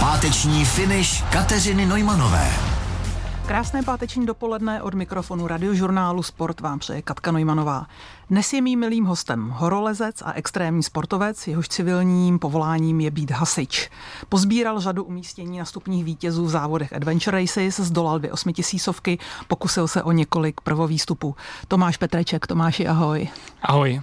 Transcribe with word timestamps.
Páteční 0.00 0.64
finish 0.64 1.24
Kateřiny 1.30 1.86
Nojmanové. 1.86 2.50
Krásné 3.46 3.82
páteční 3.82 4.26
dopoledne 4.26 4.82
od 4.82 4.94
mikrofonu 4.94 5.46
radiožurnálu 5.46 6.22
Sport 6.22 6.60
vám 6.60 6.78
přeje 6.78 7.02
Katka 7.02 7.32
Nojmanová. 7.32 7.86
Dnes 8.30 8.52
je 8.52 8.62
mým 8.62 8.80
milým 8.80 9.04
hostem 9.04 9.48
horolezec 9.48 10.22
a 10.22 10.32
extrémní 10.32 10.82
sportovec, 10.82 11.46
jehož 11.46 11.68
civilním 11.68 12.38
povoláním 12.38 13.00
je 13.00 13.10
být 13.10 13.30
hasič. 13.30 13.90
Pozbíral 14.28 14.80
řadu 14.80 15.04
umístění 15.04 15.58
na 15.58 15.64
stupních 15.64 16.04
vítězů 16.04 16.44
v 16.44 16.50
závodech 16.50 16.92
Adventure 16.92 17.40
Races, 17.40 17.80
zdolal 17.80 18.18
dvě 18.18 18.32
osmitisícovky, 18.32 19.18
pokusil 19.48 19.88
se 19.88 20.02
o 20.02 20.12
několik 20.12 20.60
prvovýstupů. 20.60 21.36
Tomáš 21.68 21.96
Petreček, 21.96 22.46
Tomáši, 22.46 22.88
ahoj. 22.88 23.28
Ahoj. 23.62 24.00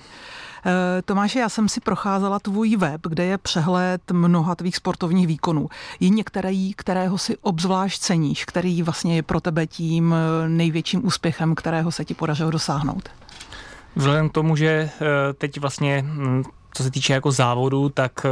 Eh, 0.67 1.01
Tomáše, 1.01 1.39
já 1.39 1.49
jsem 1.49 1.69
si 1.69 1.79
procházela 1.79 2.39
tvůj 2.39 2.75
web, 2.75 3.01
kde 3.07 3.25
je 3.25 3.37
přehled 3.37 4.11
mnoha 4.11 4.55
tvých 4.55 4.75
sportovních 4.75 5.27
výkonů. 5.27 5.69
Je 5.99 6.09
některý, 6.09 6.73
kterého 6.73 7.17
si 7.17 7.37
obzvlášť 7.37 8.01
ceníš, 8.01 8.45
který 8.45 8.83
vlastně 8.83 9.15
je 9.15 9.23
pro 9.23 9.41
tebe 9.41 9.67
tím 9.67 10.13
eh, 10.13 10.49
největším 10.49 11.05
úspěchem, 11.07 11.55
kterého 11.55 11.91
se 11.91 12.05
ti 12.05 12.13
podařilo 12.13 12.51
dosáhnout? 12.51 13.09
Vzhledem 13.95 14.29
k 14.29 14.33
tomu, 14.33 14.55
že 14.55 14.67
eh, 14.67 14.89
teď 15.33 15.59
vlastně, 15.59 16.03
hm, 16.05 16.43
co 16.73 16.83
se 16.83 16.91
týče 16.91 17.13
jako 17.13 17.31
závodu, 17.31 17.89
tak 17.89 18.25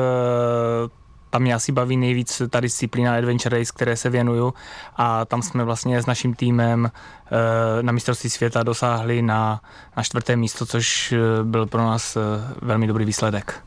tam 1.35 1.41
mě 1.41 1.53
asi 1.53 1.71
baví 1.71 1.97
nejvíc 1.97 2.41
ta 2.49 2.59
disciplína 2.59 3.17
Adventure 3.17 3.59
Race, 3.59 3.71
které 3.75 3.97
se 3.97 4.09
věnuju 4.09 4.53
a 4.95 5.25
tam 5.25 5.41
jsme 5.41 5.63
vlastně 5.63 6.01
s 6.01 6.05
naším 6.05 6.33
týmem 6.33 6.91
eh, 6.91 7.83
na 7.83 7.91
mistrovství 7.91 8.29
světa 8.29 8.63
dosáhli 8.63 9.21
na, 9.21 9.61
na 9.97 10.03
čtvrté 10.03 10.35
místo, 10.35 10.65
což 10.65 11.11
eh, 11.11 11.43
byl 11.43 11.65
pro 11.65 11.81
nás 11.81 12.15
eh, 12.15 12.19
velmi 12.61 12.87
dobrý 12.87 13.05
výsledek. 13.05 13.63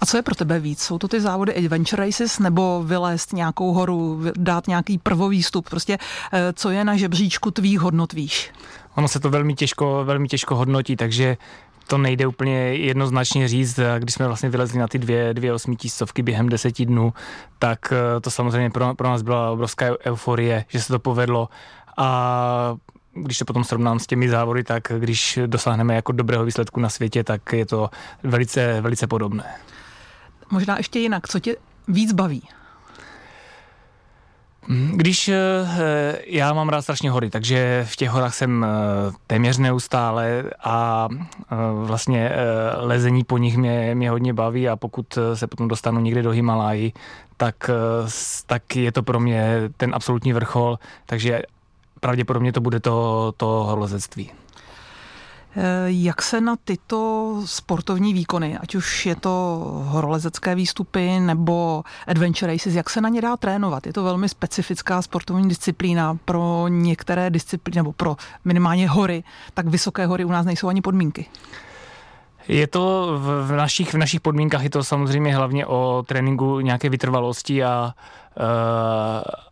A 0.00 0.06
co 0.06 0.16
je 0.16 0.22
pro 0.22 0.34
tebe 0.34 0.60
víc? 0.60 0.82
Jsou 0.82 0.98
to 0.98 1.08
ty 1.08 1.20
závody 1.20 1.56
Adventure 1.56 2.06
Races 2.06 2.38
nebo 2.38 2.82
vylézt 2.86 3.32
nějakou 3.32 3.72
horu, 3.72 4.22
dát 4.36 4.66
nějaký 4.66 4.98
prvovýstup? 4.98 5.70
Prostě 5.70 5.98
co 6.54 6.70
je 6.70 6.84
na 6.84 6.96
žebříčku 6.96 7.50
tvých 7.50 7.80
hodnot 7.80 8.12
víš? 8.12 8.50
Ono 8.94 9.08
se 9.08 9.20
to 9.20 9.30
velmi 9.30 9.54
těžko, 9.54 10.04
velmi 10.04 10.28
těžko 10.28 10.56
hodnotí, 10.56 10.96
takže 10.96 11.36
to 11.86 11.98
nejde 11.98 12.26
úplně 12.26 12.56
jednoznačně 12.74 13.48
říct. 13.48 13.80
Když 13.98 14.14
jsme 14.14 14.26
vlastně 14.26 14.48
vylezli 14.48 14.78
na 14.78 14.88
ty 14.88 14.98
dvě, 14.98 15.34
dvě 15.34 15.52
osmitisícovky 15.52 16.22
během 16.22 16.48
deseti 16.48 16.86
dnů, 16.86 17.12
tak 17.58 17.92
eh, 17.92 18.20
to 18.20 18.30
samozřejmě 18.30 18.70
pro, 18.70 18.94
pro 18.94 19.08
nás 19.08 19.22
byla 19.22 19.50
obrovská 19.50 19.86
euforie, 20.06 20.64
že 20.68 20.80
se 20.80 20.88
to 20.88 20.98
povedlo. 20.98 21.48
A 21.96 22.76
když 23.14 23.38
to 23.38 23.44
potom 23.44 23.64
srovnám 23.64 23.98
s 23.98 24.06
těmi 24.06 24.28
závody, 24.28 24.64
tak 24.64 24.82
když 24.98 25.38
dosáhneme 25.46 25.94
jako 25.94 26.12
dobrého 26.12 26.44
výsledku 26.44 26.80
na 26.80 26.88
světě, 26.88 27.24
tak 27.24 27.52
je 27.52 27.66
to 27.66 27.90
velice, 28.22 28.80
velice 28.80 29.06
podobné. 29.06 29.44
Možná 30.50 30.76
ještě 30.76 30.98
jinak, 30.98 31.28
co 31.28 31.40
tě 31.40 31.56
víc 31.88 32.12
baví? 32.12 32.48
Když 34.68 35.28
eh, 35.28 36.18
já 36.26 36.52
mám 36.52 36.68
rád 36.68 36.82
strašně 36.82 37.10
hory, 37.10 37.30
takže 37.30 37.86
v 37.88 37.96
těch 37.96 38.10
horách 38.10 38.34
jsem 38.34 38.64
eh, 38.64 38.68
téměř 39.26 39.58
neustále 39.58 40.44
a 40.64 41.08
eh, 41.12 41.56
vlastně 41.84 42.32
lezení 42.76 43.24
po 43.24 43.38
nich 43.38 43.56
mě, 43.56 43.94
mě 43.94 44.10
hodně 44.10 44.34
baví 44.34 44.68
a 44.68 44.76
pokud 44.76 45.18
se 45.34 45.46
potom 45.46 45.68
dostanu 45.68 46.00
někde 46.00 46.22
do 46.22 46.30
Himalají, 46.30 46.94
tak, 47.36 47.70
tak 48.46 48.76
je 48.76 48.92
to 48.92 49.02
pro 49.02 49.20
mě 49.20 49.70
ten 49.76 49.94
absolutní 49.94 50.32
vrchol, 50.32 50.78
takže 51.06 51.42
pravděpodobně 52.00 52.52
to 52.52 52.60
bude 52.60 52.80
to, 52.80 53.32
to 53.36 53.46
horolezectví. 53.46 54.30
Eh, 55.56 55.62
jak 55.86 56.22
se 56.22 56.40
na 56.40 56.56
tyto 56.64 57.42
sportovní 57.44 58.14
výkony, 58.14 58.58
ať 58.58 58.74
už 58.74 59.06
je 59.06 59.16
to 59.16 59.30
horolezecké 59.84 60.54
výstupy 60.54 61.20
nebo 61.20 61.84
adventure 62.06 62.52
races, 62.52 62.74
jak 62.74 62.90
se 62.90 63.00
na 63.00 63.08
ně 63.08 63.20
dá 63.20 63.36
trénovat? 63.36 63.86
Je 63.86 63.92
to 63.92 64.02
velmi 64.04 64.28
specifická 64.28 65.02
sportovní 65.02 65.48
disciplína 65.48 66.18
pro 66.24 66.68
některé 66.68 67.30
disciplíny, 67.30 67.76
nebo 67.76 67.92
pro 67.92 68.16
minimálně 68.44 68.88
hory, 68.88 69.24
tak 69.54 69.66
vysoké 69.66 70.06
hory 70.06 70.24
u 70.24 70.30
nás 70.30 70.46
nejsou 70.46 70.68
ani 70.68 70.82
podmínky. 70.82 71.26
Je 72.48 72.66
to 72.66 73.18
v 73.18 73.52
našich, 73.52 73.94
v 73.94 73.98
našich 73.98 74.20
podmínkách 74.20 74.62
je 74.62 74.70
to 74.70 74.84
samozřejmě 74.84 75.36
hlavně 75.36 75.66
o 75.66 76.04
tréninku 76.06 76.60
nějaké 76.60 76.88
vytrvalosti 76.88 77.64
a, 77.64 77.94
eh, 78.36 78.42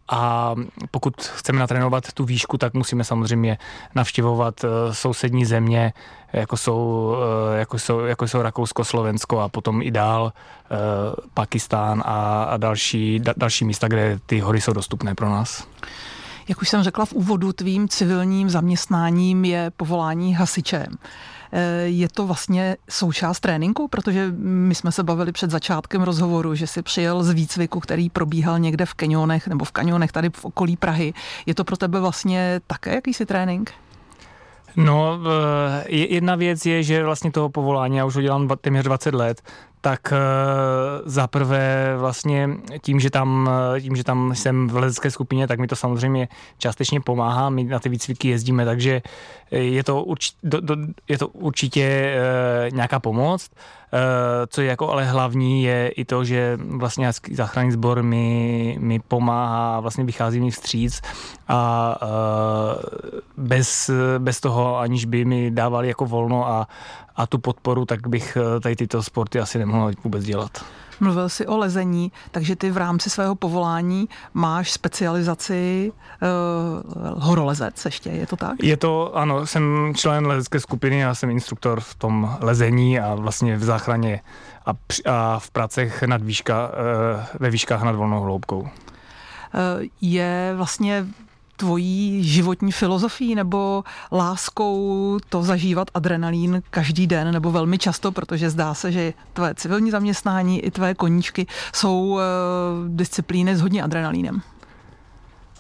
a 0.08 0.54
pokud 0.90 1.14
chceme 1.22 1.58
natrénovat 1.58 2.12
tu 2.12 2.24
výšku, 2.24 2.58
tak 2.58 2.74
musíme 2.74 3.04
samozřejmě 3.04 3.58
navštěvovat 3.94 4.64
eh, 4.64 4.94
sousední 4.94 5.44
země, 5.44 5.92
jako 6.32 6.56
jsou, 6.56 7.14
eh, 7.54 7.58
jako 7.58 7.78
jsou, 7.78 8.00
jako 8.00 8.28
jsou 8.28 8.42
Rakousko, 8.42 8.84
Slovensko 8.84 9.38
a 9.40 9.48
potom 9.48 9.82
i 9.82 9.90
dál 9.90 10.32
Pakistán 11.34 12.02
a, 12.06 12.42
a 12.42 12.56
další, 12.56 13.20
da, 13.20 13.34
další 13.36 13.64
místa, 13.64 13.88
kde 13.88 14.18
ty 14.26 14.40
hory 14.40 14.60
jsou 14.60 14.72
dostupné 14.72 15.14
pro 15.14 15.30
nás. 15.30 15.66
Jak 16.48 16.62
už 16.62 16.68
jsem 16.68 16.82
řekla 16.82 17.04
v 17.04 17.12
úvodu, 17.12 17.52
tvým 17.52 17.88
civilním 17.88 18.50
zaměstnáním 18.50 19.44
je 19.44 19.70
povolání 19.76 20.34
hasičem. 20.34 20.86
Eh, 21.52 21.82
je 21.82 22.08
to 22.08 22.26
vlastně 22.26 22.76
součást 22.90 23.40
tréninku, 23.40 23.88
protože 23.88 24.32
my 24.38 24.74
jsme 24.74 24.92
se 24.92 25.02
bavili 25.02 25.32
před 25.32 25.50
začátkem 25.50 26.02
rozhovoru, 26.02 26.54
že 26.54 26.66
si 26.66 26.82
přijel 26.82 27.24
z 27.24 27.30
výcviku, 27.30 27.80
který 27.80 28.10
probíhal 28.10 28.58
někde 28.58 28.86
v 28.86 28.94
kanionech 28.94 29.48
nebo 29.48 29.64
v 29.64 29.72
kanionech 29.72 30.12
tady 30.12 30.30
v 30.30 30.44
okolí 30.44 30.76
Prahy. 30.76 31.14
Je 31.46 31.54
to 31.54 31.64
pro 31.64 31.76
tebe 31.76 32.00
vlastně 32.00 32.60
také 32.66 32.94
jakýsi 32.94 33.26
trénink? 33.26 33.72
No, 34.76 35.18
jedna 35.88 36.34
věc 36.34 36.66
je, 36.66 36.82
že 36.82 37.04
vlastně 37.04 37.30
toho 37.32 37.48
povolání, 37.48 37.96
já 37.96 38.04
už 38.04 38.14
ho 38.14 38.22
dělám 38.22 38.48
téměř 38.60 38.84
20 38.84 39.14
let, 39.14 39.42
tak 39.80 40.12
za 41.04 41.26
prvé 41.26 41.94
vlastně 41.98 42.48
tím, 42.82 43.00
že 43.00 43.10
tam, 43.10 43.50
tím, 43.80 43.96
že 43.96 44.04
tam 44.04 44.34
jsem 44.34 44.68
v 44.68 44.76
lezecké 44.76 45.10
skupině, 45.10 45.46
tak 45.46 45.58
mi 45.58 45.66
to 45.66 45.76
samozřejmě 45.76 46.28
částečně 46.58 47.00
pomáhá, 47.00 47.50
my 47.50 47.64
na 47.64 47.78
ty 47.78 47.88
výcviky 47.88 48.28
jezdíme, 48.28 48.64
takže 48.64 49.02
je 49.50 49.84
to, 49.84 50.04
určitě, 50.04 50.38
do, 50.42 50.60
do, 50.60 50.76
je 51.08 51.18
to 51.18 51.28
určitě 51.28 52.14
nějaká 52.72 53.00
pomoc. 53.00 53.50
Eh, 53.92 54.46
co 54.46 54.60
je 54.60 54.66
jako 54.66 54.90
ale 54.90 55.04
hlavní 55.04 55.62
je 55.62 55.88
i 55.88 56.04
to, 56.04 56.24
že 56.24 56.58
vlastně 56.60 57.10
záchranný 57.32 57.72
sbor 57.72 58.02
mi, 58.02 58.76
mi 58.80 58.98
pomáhá, 58.98 59.80
vlastně 59.80 60.04
vychází 60.04 60.40
mi 60.40 60.50
vstříc 60.50 61.02
a 61.48 61.98
eh, 62.02 62.06
bez, 63.36 63.90
bez 64.18 64.40
toho, 64.40 64.78
aniž 64.78 65.04
by 65.04 65.24
mi 65.24 65.50
dávali 65.50 65.88
jako 65.88 66.06
volno 66.06 66.48
a, 66.48 66.68
a 67.16 67.26
tu 67.26 67.38
podporu, 67.38 67.84
tak 67.84 68.08
bych 68.08 68.36
eh, 68.36 68.60
tady 68.60 68.76
tyto 68.76 69.02
sporty 69.02 69.40
asi 69.40 69.58
nemohl 69.58 69.90
vůbec 70.04 70.24
dělat. 70.24 70.64
Mluvil 71.00 71.28
jsi 71.28 71.46
o 71.46 71.56
lezení, 71.56 72.12
takže 72.30 72.56
ty 72.56 72.70
v 72.70 72.76
rámci 72.76 73.10
svého 73.10 73.34
povolání 73.34 74.08
máš 74.34 74.72
specializaci 74.72 75.92
uh, 75.92 77.22
horolezec 77.22 77.84
ještě, 77.84 78.10
je 78.10 78.26
to 78.26 78.36
tak? 78.36 78.62
Je 78.62 78.76
to, 78.76 79.16
ano, 79.16 79.46
jsem 79.46 79.92
člen 79.96 80.26
lezecké 80.26 80.60
skupiny 80.60 81.04
a 81.04 81.14
jsem 81.14 81.30
instruktor 81.30 81.80
v 81.80 81.94
tom 81.94 82.36
lezení 82.40 83.00
a 83.00 83.14
vlastně 83.14 83.56
v 83.56 83.64
záchraně 83.64 84.20
a, 84.66 84.70
a 85.12 85.38
v 85.38 85.50
pracech 85.50 86.02
nad 86.02 86.22
výška, 86.22 86.68
uh, 86.68 87.24
ve 87.40 87.50
výškách 87.50 87.82
nad 87.82 87.96
volnou 87.96 88.20
hloubkou. 88.20 88.68
Je 90.00 90.52
vlastně 90.56 91.06
tvojí 91.60 92.24
životní 92.24 92.72
filozofií 92.72 93.34
nebo 93.34 93.84
láskou 94.12 95.18
to 95.28 95.42
zažívat 95.42 95.88
adrenalín 95.94 96.62
každý 96.70 97.06
den 97.06 97.32
nebo 97.32 97.50
velmi 97.50 97.78
často, 97.78 98.12
protože 98.12 98.50
zdá 98.50 98.74
se, 98.74 98.92
že 98.92 99.12
tvé 99.32 99.54
civilní 99.54 99.90
zaměstnání 99.90 100.60
i 100.60 100.70
tvé 100.70 100.94
koníčky 100.94 101.46
jsou 101.74 102.00
uh, 102.00 102.20
disciplíny 102.88 103.56
s 103.56 103.60
hodně 103.60 103.82
adrenalínem. 103.82 104.40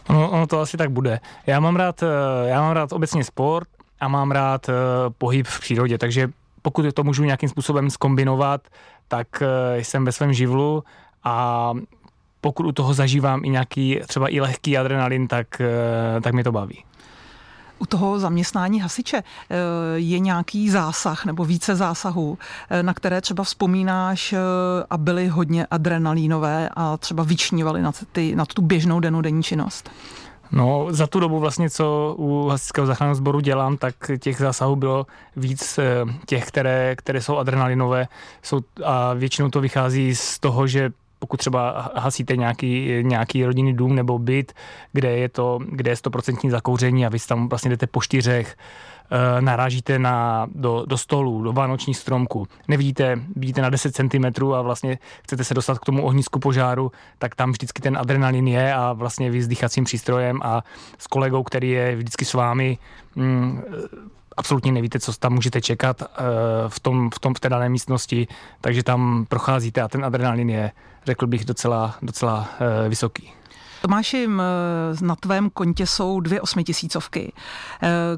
Ono, 0.08 0.30
ono 0.30 0.46
to 0.46 0.60
asi 0.60 0.76
tak 0.76 0.90
bude. 0.90 1.20
Já 1.46 1.60
mám 1.60 1.76
rád, 1.76 2.02
eh, 2.02 2.48
já 2.48 2.60
mám 2.60 2.72
rád 2.72 2.92
obecně 2.92 3.24
sport 3.24 3.68
a 4.00 4.08
mám 4.08 4.30
rád 4.30 4.68
uh, 4.68 4.74
pohyb 5.18 5.46
v 5.46 5.60
přírodě, 5.60 5.98
takže 5.98 6.28
pokud 6.62 6.94
to 6.94 7.04
můžu 7.04 7.24
nějakým 7.24 7.48
způsobem 7.48 7.90
skombinovat, 7.90 8.60
tak 9.08 9.42
jsem 9.74 10.04
ve 10.04 10.12
svém 10.12 10.32
živlu 10.32 10.84
a 11.24 11.72
pokud 12.40 12.66
u 12.66 12.72
toho 12.72 12.94
zažívám 12.94 13.44
i 13.44 13.48
nějaký 13.48 14.00
třeba 14.06 14.34
i 14.34 14.40
lehký 14.40 14.78
adrenalin, 14.78 15.28
tak, 15.28 15.60
eh, 15.60 16.20
tak 16.20 16.34
mi 16.34 16.44
to 16.44 16.52
baví. 16.52 16.84
U 17.78 17.86
toho 17.86 18.18
zaměstnání 18.18 18.80
hasiče 18.80 19.16
eh, 19.16 19.56
je 19.94 20.18
nějaký 20.18 20.70
zásah 20.70 21.24
nebo 21.24 21.44
více 21.44 21.76
zásahů, 21.76 22.38
eh, 22.70 22.82
na 22.82 22.94
které 22.94 23.20
třeba 23.20 23.44
vzpomínáš 23.44 24.34
a 24.90 24.98
byly 24.98 25.28
hodně 25.28 25.66
adrenalínové 25.70 26.68
a 26.76 26.96
třeba 26.96 27.22
vyčnívaly 27.22 27.82
na, 27.82 27.92
ty, 28.12 28.36
na 28.36 28.46
tu 28.46 28.62
běžnou 28.62 29.00
denodenní 29.00 29.42
činnost? 29.42 29.90
No, 30.52 30.86
za 30.90 31.06
tu 31.06 31.20
dobu 31.20 31.38
vlastně, 31.38 31.70
co 31.70 32.14
u 32.18 32.48
hasičského 32.48 32.86
záchranného 32.86 33.14
sboru 33.14 33.40
dělám, 33.40 33.76
tak 33.76 33.94
těch 34.20 34.36
zásahů 34.36 34.76
bylo 34.76 35.06
víc 35.36 35.78
těch, 36.26 36.46
které, 36.46 36.96
které 36.96 37.22
jsou 37.22 37.36
adrenalinové 37.36 38.08
jsou, 38.42 38.60
a 38.84 39.14
většinou 39.14 39.50
to 39.50 39.60
vychází 39.60 40.14
z 40.14 40.38
toho, 40.38 40.66
že 40.66 40.90
pokud 41.20 41.36
třeba 41.36 41.90
hasíte 41.94 42.36
nějaký, 42.36 43.02
nějaký 43.02 43.44
rodinný 43.44 43.76
dům 43.76 43.94
nebo 43.94 44.18
byt, 44.18 44.52
kde 44.92 45.16
je 45.16 45.28
to, 45.28 45.58
kde 45.68 45.90
je 45.90 45.94
100% 45.94 46.50
zakouření 46.50 47.06
a 47.06 47.08
vy 47.08 47.18
tam 47.28 47.48
vlastně 47.48 47.70
jdete 47.70 47.86
po 47.86 48.02
čtyřech, 48.02 48.56
Eh, 49.12 49.40
narážíte 49.40 49.98
na, 49.98 50.46
do, 50.54 50.84
do 50.86 50.98
stolu, 50.98 51.42
do 51.42 51.52
vánoční 51.52 51.94
stromku, 51.94 52.46
nevidíte, 52.68 53.20
vidíte 53.36 53.62
na 53.62 53.70
10 53.70 53.96
cm 53.96 54.52
a 54.54 54.62
vlastně 54.62 54.98
chcete 55.22 55.44
se 55.44 55.54
dostat 55.54 55.78
k 55.78 55.84
tomu 55.84 56.04
ohnisku 56.04 56.38
požáru, 56.38 56.92
tak 57.18 57.34
tam 57.34 57.52
vždycky 57.52 57.82
ten 57.82 57.98
adrenalin 57.98 58.48
je 58.48 58.74
a 58.74 58.92
vlastně 58.92 59.30
vy 59.30 59.42
s 59.42 59.48
dýchacím 59.48 59.84
přístrojem 59.84 60.40
a 60.42 60.62
s 60.98 61.06
kolegou, 61.06 61.42
který 61.42 61.70
je 61.70 61.96
vždycky 61.96 62.24
s 62.24 62.34
vámi, 62.34 62.78
mm, 63.16 63.62
absolutně 64.40 64.72
nevíte, 64.72 65.00
co 65.00 65.12
tam 65.12 65.32
můžete 65.32 65.60
čekat 65.60 66.02
eh, 66.02 66.06
v, 66.68 66.80
tom, 66.80 67.10
v, 67.14 67.18
tom, 67.18 67.34
v 67.34 67.40
té 67.40 67.48
dané 67.48 67.68
místnosti, 67.68 68.28
takže 68.60 68.82
tam 68.82 69.26
procházíte 69.28 69.80
a 69.80 69.88
ten 69.88 70.04
adrenalin 70.04 70.50
je, 70.50 70.70
řekl 71.06 71.26
bych, 71.26 71.44
docela, 71.44 71.94
docela 72.02 72.48
eh, 72.60 72.88
vysoký. 72.88 73.32
Tomáši, 73.82 74.28
na 75.00 75.16
tvém 75.16 75.50
kontě 75.50 75.86
jsou 75.86 76.20
dvě 76.20 76.40
osmitisícovky. 76.40 77.32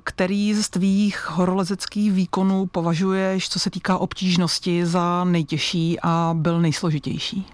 Který 0.04 0.54
z 0.54 0.70
tvých 0.70 1.30
horolezeckých 1.30 2.12
výkonů 2.12 2.66
považuješ, 2.66 3.48
co 3.48 3.58
se 3.58 3.70
týká 3.70 3.98
obtížnosti, 3.98 4.86
za 4.86 5.24
nejtěžší 5.24 5.98
a 6.02 6.30
byl 6.34 6.60
nejsložitější? 6.60 7.46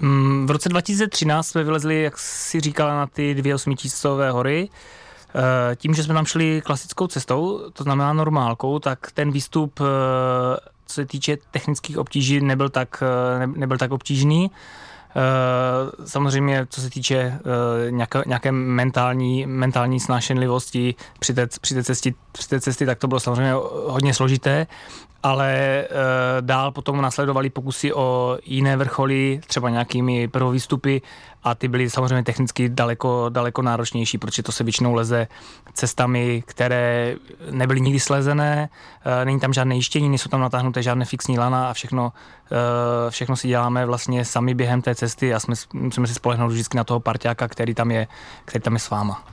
Mm, 0.00 0.46
v 0.46 0.50
roce 0.50 0.68
2013 0.68 1.48
jsme 1.48 1.64
vylezli, 1.64 2.02
jak 2.02 2.18
si 2.18 2.60
říkala, 2.60 2.94
na 2.94 3.06
ty 3.06 3.34
dvě 3.34 3.54
osmitisícové 3.54 4.30
hory. 4.30 4.68
E, 5.34 5.76
tím, 5.76 5.94
že 5.94 6.02
jsme 6.02 6.14
tam 6.14 6.26
šli 6.26 6.62
klasickou 6.64 7.06
cestou, 7.06 7.70
to 7.72 7.82
znamená 7.84 8.12
normálkou, 8.12 8.78
tak 8.78 9.10
ten 9.12 9.30
výstup, 9.30 9.80
e, 9.80 9.84
co 10.86 10.94
se 10.94 11.06
týče 11.06 11.38
technických 11.50 11.98
obtíží, 11.98 12.40
nebyl 12.40 12.68
tak, 12.68 13.02
nebyl 13.56 13.78
tak 13.78 13.92
obtížný. 13.92 14.50
Eh, 15.16 16.06
samozřejmě, 16.06 16.66
co 16.70 16.80
se 16.80 16.90
týče 16.90 17.16
eh, 17.16 17.90
nějaké, 17.90 18.22
nějaké 18.26 18.52
mentální, 18.52 19.46
mentální 19.46 20.00
snášenlivosti 20.00 20.94
při 21.18 21.34
té, 21.34 21.46
při, 21.60 21.74
té 21.74 21.84
cesti, 21.84 22.14
při 22.32 22.48
té 22.48 22.60
cesty, 22.60 22.86
tak 22.86 22.98
to 22.98 23.08
bylo 23.08 23.20
samozřejmě 23.20 23.52
hodně 23.86 24.14
složité, 24.14 24.66
ale 25.22 25.54
e, 25.54 25.86
dál 26.40 26.72
potom 26.72 27.02
nasledovali 27.02 27.50
pokusy 27.50 27.92
o 27.92 28.38
jiné 28.44 28.76
vrcholy, 28.76 29.40
třeba 29.46 29.70
nějakými 29.70 30.28
prvovýstupy 30.28 30.98
a 31.42 31.54
ty 31.54 31.68
byly 31.68 31.90
samozřejmě 31.90 32.22
technicky 32.22 32.68
daleko, 32.68 33.26
daleko 33.28 33.62
náročnější, 33.62 34.18
protože 34.18 34.42
to 34.42 34.52
se 34.52 34.64
většinou 34.64 34.94
leze 34.94 35.28
cestami, 35.74 36.42
které 36.46 37.16
nebyly 37.50 37.80
nikdy 37.80 38.00
slezené, 38.00 38.68
e, 39.04 39.24
není 39.24 39.40
tam 39.40 39.52
žádné 39.52 39.76
jištění, 39.76 40.08
nejsou 40.08 40.28
tam 40.28 40.40
natáhnuté 40.40 40.82
žádné 40.82 41.04
fixní 41.04 41.38
lana 41.38 41.70
a 41.70 41.72
všechno, 41.72 42.12
e, 43.06 43.10
všechno 43.10 43.36
si 43.36 43.48
děláme 43.48 43.86
vlastně 43.86 44.24
sami 44.24 44.54
během 44.54 44.82
té 44.82 44.94
cesty 44.94 45.34
a 45.34 45.40
jsme, 45.40 45.54
musíme 45.72 46.06
si 46.06 46.14
spolehnout 46.14 46.52
vždycky 46.52 46.76
na 46.76 46.84
toho 46.84 47.00
parťáka, 47.00 47.48
který 47.48 47.74
tam 47.74 47.90
je, 47.90 48.06
který 48.44 48.62
tam 48.62 48.72
je 48.72 48.78
s 48.78 48.90
váma. 48.90 49.24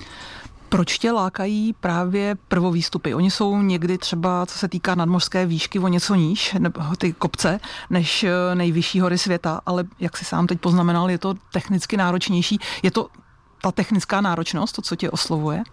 Proč 0.69 0.97
tě 0.97 1.11
lákají 1.11 1.73
právě 1.73 2.35
prvovýstupy? 2.47 3.13
Oni 3.13 3.31
jsou 3.31 3.61
někdy 3.61 3.97
třeba, 3.97 4.45
co 4.45 4.57
se 4.57 4.67
týká 4.67 4.95
nadmořské 4.95 5.45
výšky, 5.45 5.79
o 5.79 5.87
něco 5.87 6.15
níž, 6.15 6.53
nebo 6.59 6.81
ty 6.97 7.13
kopce, 7.13 7.59
než 7.89 8.23
eh, 8.23 8.55
nejvyšší 8.55 8.99
hory 8.99 9.17
světa, 9.17 9.61
ale 9.65 9.83
jak 9.99 10.17
si 10.17 10.25
sám 10.25 10.47
teď 10.47 10.59
poznamenal, 10.59 11.09
je 11.09 11.17
to 11.17 11.33
technicky 11.53 11.97
náročnější. 11.97 12.59
Je 12.83 12.91
to 12.91 13.07
ta 13.61 13.71
technická 13.71 14.21
náročnost, 14.21 14.75
to, 14.75 14.81
co 14.81 14.95
tě 14.95 15.11
oslovuje? 15.11 15.63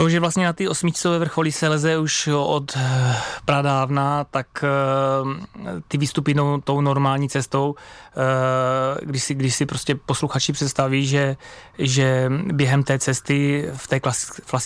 To, 0.00 0.08
že 0.08 0.20
vlastně 0.20 0.44
na 0.44 0.52
ty 0.52 0.68
osmičcové 0.68 1.18
vrcholy 1.18 1.52
se 1.52 1.68
leze 1.68 1.98
už 1.98 2.28
od 2.32 2.76
eh, 2.76 3.16
pradávna, 3.44 4.24
tak 4.24 4.64
eh, 4.64 5.80
ty 5.88 5.98
výstupy 5.98 6.34
jdou 6.34 6.60
tou 6.60 6.80
normální 6.80 7.28
cestou. 7.28 7.74
Eh, 8.16 8.98
když 9.02 9.24
si, 9.24 9.34
když 9.34 9.54
si 9.54 9.66
prostě 9.66 9.94
posluchači 9.94 10.52
představí, 10.52 11.06
že, 11.06 11.36
že 11.78 12.30
během 12.52 12.82
té 12.82 12.98
cesty, 12.98 13.68
v 13.76 13.88
té 13.88 14.00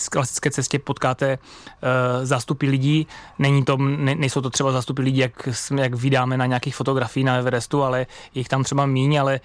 klasické 0.09 0.51
cestě 0.51 0.79
potkáte 0.79 1.37
zástupy 2.23 2.67
lidí, 2.67 3.07
není 3.39 3.65
to, 3.65 3.77
ne, 3.77 4.15
nejsou 4.15 4.41
to 4.41 4.49
třeba 4.49 4.71
zástupy 4.71 5.01
lidí, 5.01 5.17
jak, 5.17 5.49
jak 5.77 5.95
vydáme 5.95 6.37
na 6.37 6.45
nějakých 6.45 6.75
fotografií 6.75 7.23
na 7.23 7.35
Everestu, 7.35 7.83
ale 7.83 8.05
jich 8.35 8.49
tam 8.49 8.63
třeba 8.63 8.85
míň, 8.85 9.19
ale 9.19 9.39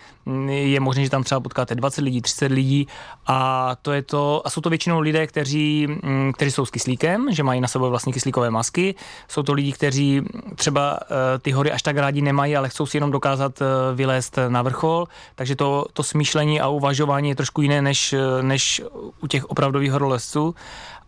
je 0.48 0.80
možné, 0.80 1.04
že 1.04 1.10
tam 1.10 1.22
třeba 1.22 1.40
potkáte 1.40 1.74
20 1.74 2.00
lidí, 2.00 2.22
30 2.22 2.52
lidí 2.52 2.86
a 3.26 3.76
to 3.82 3.92
je 3.92 4.02
to, 4.02 4.42
a 4.44 4.50
jsou 4.50 4.60
to 4.60 4.70
většinou 4.70 5.00
lidé, 5.00 5.26
kteří 5.26 5.79
Mm, 5.86 6.32
kteří 6.32 6.50
jsou 6.50 6.66
s 6.66 6.70
kyslíkem, 6.70 7.26
že 7.30 7.42
mají 7.42 7.60
na 7.60 7.68
sobě 7.68 7.88
vlastní 7.88 8.12
kyslíkové 8.12 8.50
masky. 8.50 8.94
Jsou 9.28 9.42
to 9.42 9.52
lidi, 9.52 9.72
kteří 9.72 10.22
třeba 10.54 10.98
eh, 11.02 11.38
ty 11.38 11.50
hory 11.50 11.72
až 11.72 11.82
tak 11.82 11.96
rádi 11.96 12.22
nemají, 12.22 12.56
ale 12.56 12.68
chcou 12.68 12.86
si 12.86 12.96
jenom 12.96 13.10
dokázat 13.10 13.62
eh, 13.62 13.64
vylézt 13.94 14.38
na 14.48 14.62
vrchol. 14.62 15.08
Takže 15.34 15.56
to, 15.56 15.86
to 15.92 16.02
smýšlení 16.02 16.60
a 16.60 16.68
uvažování 16.68 17.28
je 17.28 17.36
trošku 17.36 17.62
jiné 17.62 17.82
než, 17.82 18.12
eh, 18.12 18.42
než 18.42 18.82
u 19.20 19.26
těch 19.26 19.44
opravdových 19.44 19.92
horolezců. 19.92 20.54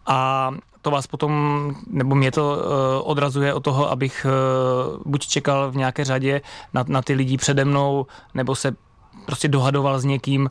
A 0.07 0.51
to 0.83 0.91
vás 0.91 1.07
potom, 1.07 1.33
nebo 1.87 2.15
mě 2.15 2.31
to 2.31 2.59
odrazuje 3.05 3.55
od 3.55 3.61
toho, 3.61 3.91
abych 3.91 4.27
buď 5.07 5.27
čekal 5.27 5.71
v 5.71 5.77
nějaké 5.77 6.05
řadě 6.05 6.41
na, 6.75 6.85
na 6.89 7.03
ty 7.03 7.15
lidi 7.15 7.37
přede 7.37 7.65
mnou, 7.65 8.07
nebo 8.35 8.55
se 8.55 8.77
prostě 9.27 9.49
dohadoval 9.49 10.01
s 10.01 10.05
někým 10.05 10.51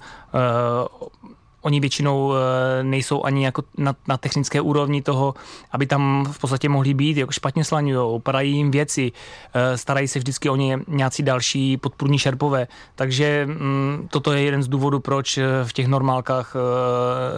oni 1.62 1.80
většinou 1.80 2.34
eh, 2.34 2.84
nejsou 2.84 3.24
ani 3.24 3.46
jako 3.46 3.64
na, 3.78 3.96
na 4.08 4.18
technické 4.18 4.62
úrovni 4.62 5.02
toho, 5.02 5.34
aby 5.72 5.86
tam 5.86 6.26
v 6.32 6.40
podstatě 6.40 6.70
mohli 6.70 6.94
být, 6.94 7.18
jako 7.18 7.32
špatně 7.32 7.64
slaňují, 7.64 8.22
padají 8.22 8.56
jim 8.56 8.72
věci, 8.72 9.12
eh, 9.54 9.78
starají 9.78 10.08
se 10.08 10.20
vždycky 10.20 10.50
o 10.50 10.56
ně 10.56 10.80
nějací 10.88 11.24
další 11.24 11.78
podpůrní 11.78 12.20
šerpové. 12.20 12.68
Takže 12.96 13.46
mm, 13.46 14.08
toto 14.12 14.34
je 14.34 14.42
jeden 14.42 14.64
z 14.64 14.68
důvodů, 14.68 15.00
proč 15.00 15.38
eh, 15.38 15.46
v 15.64 15.74
těch 15.74 15.88
normálkách 15.88 16.56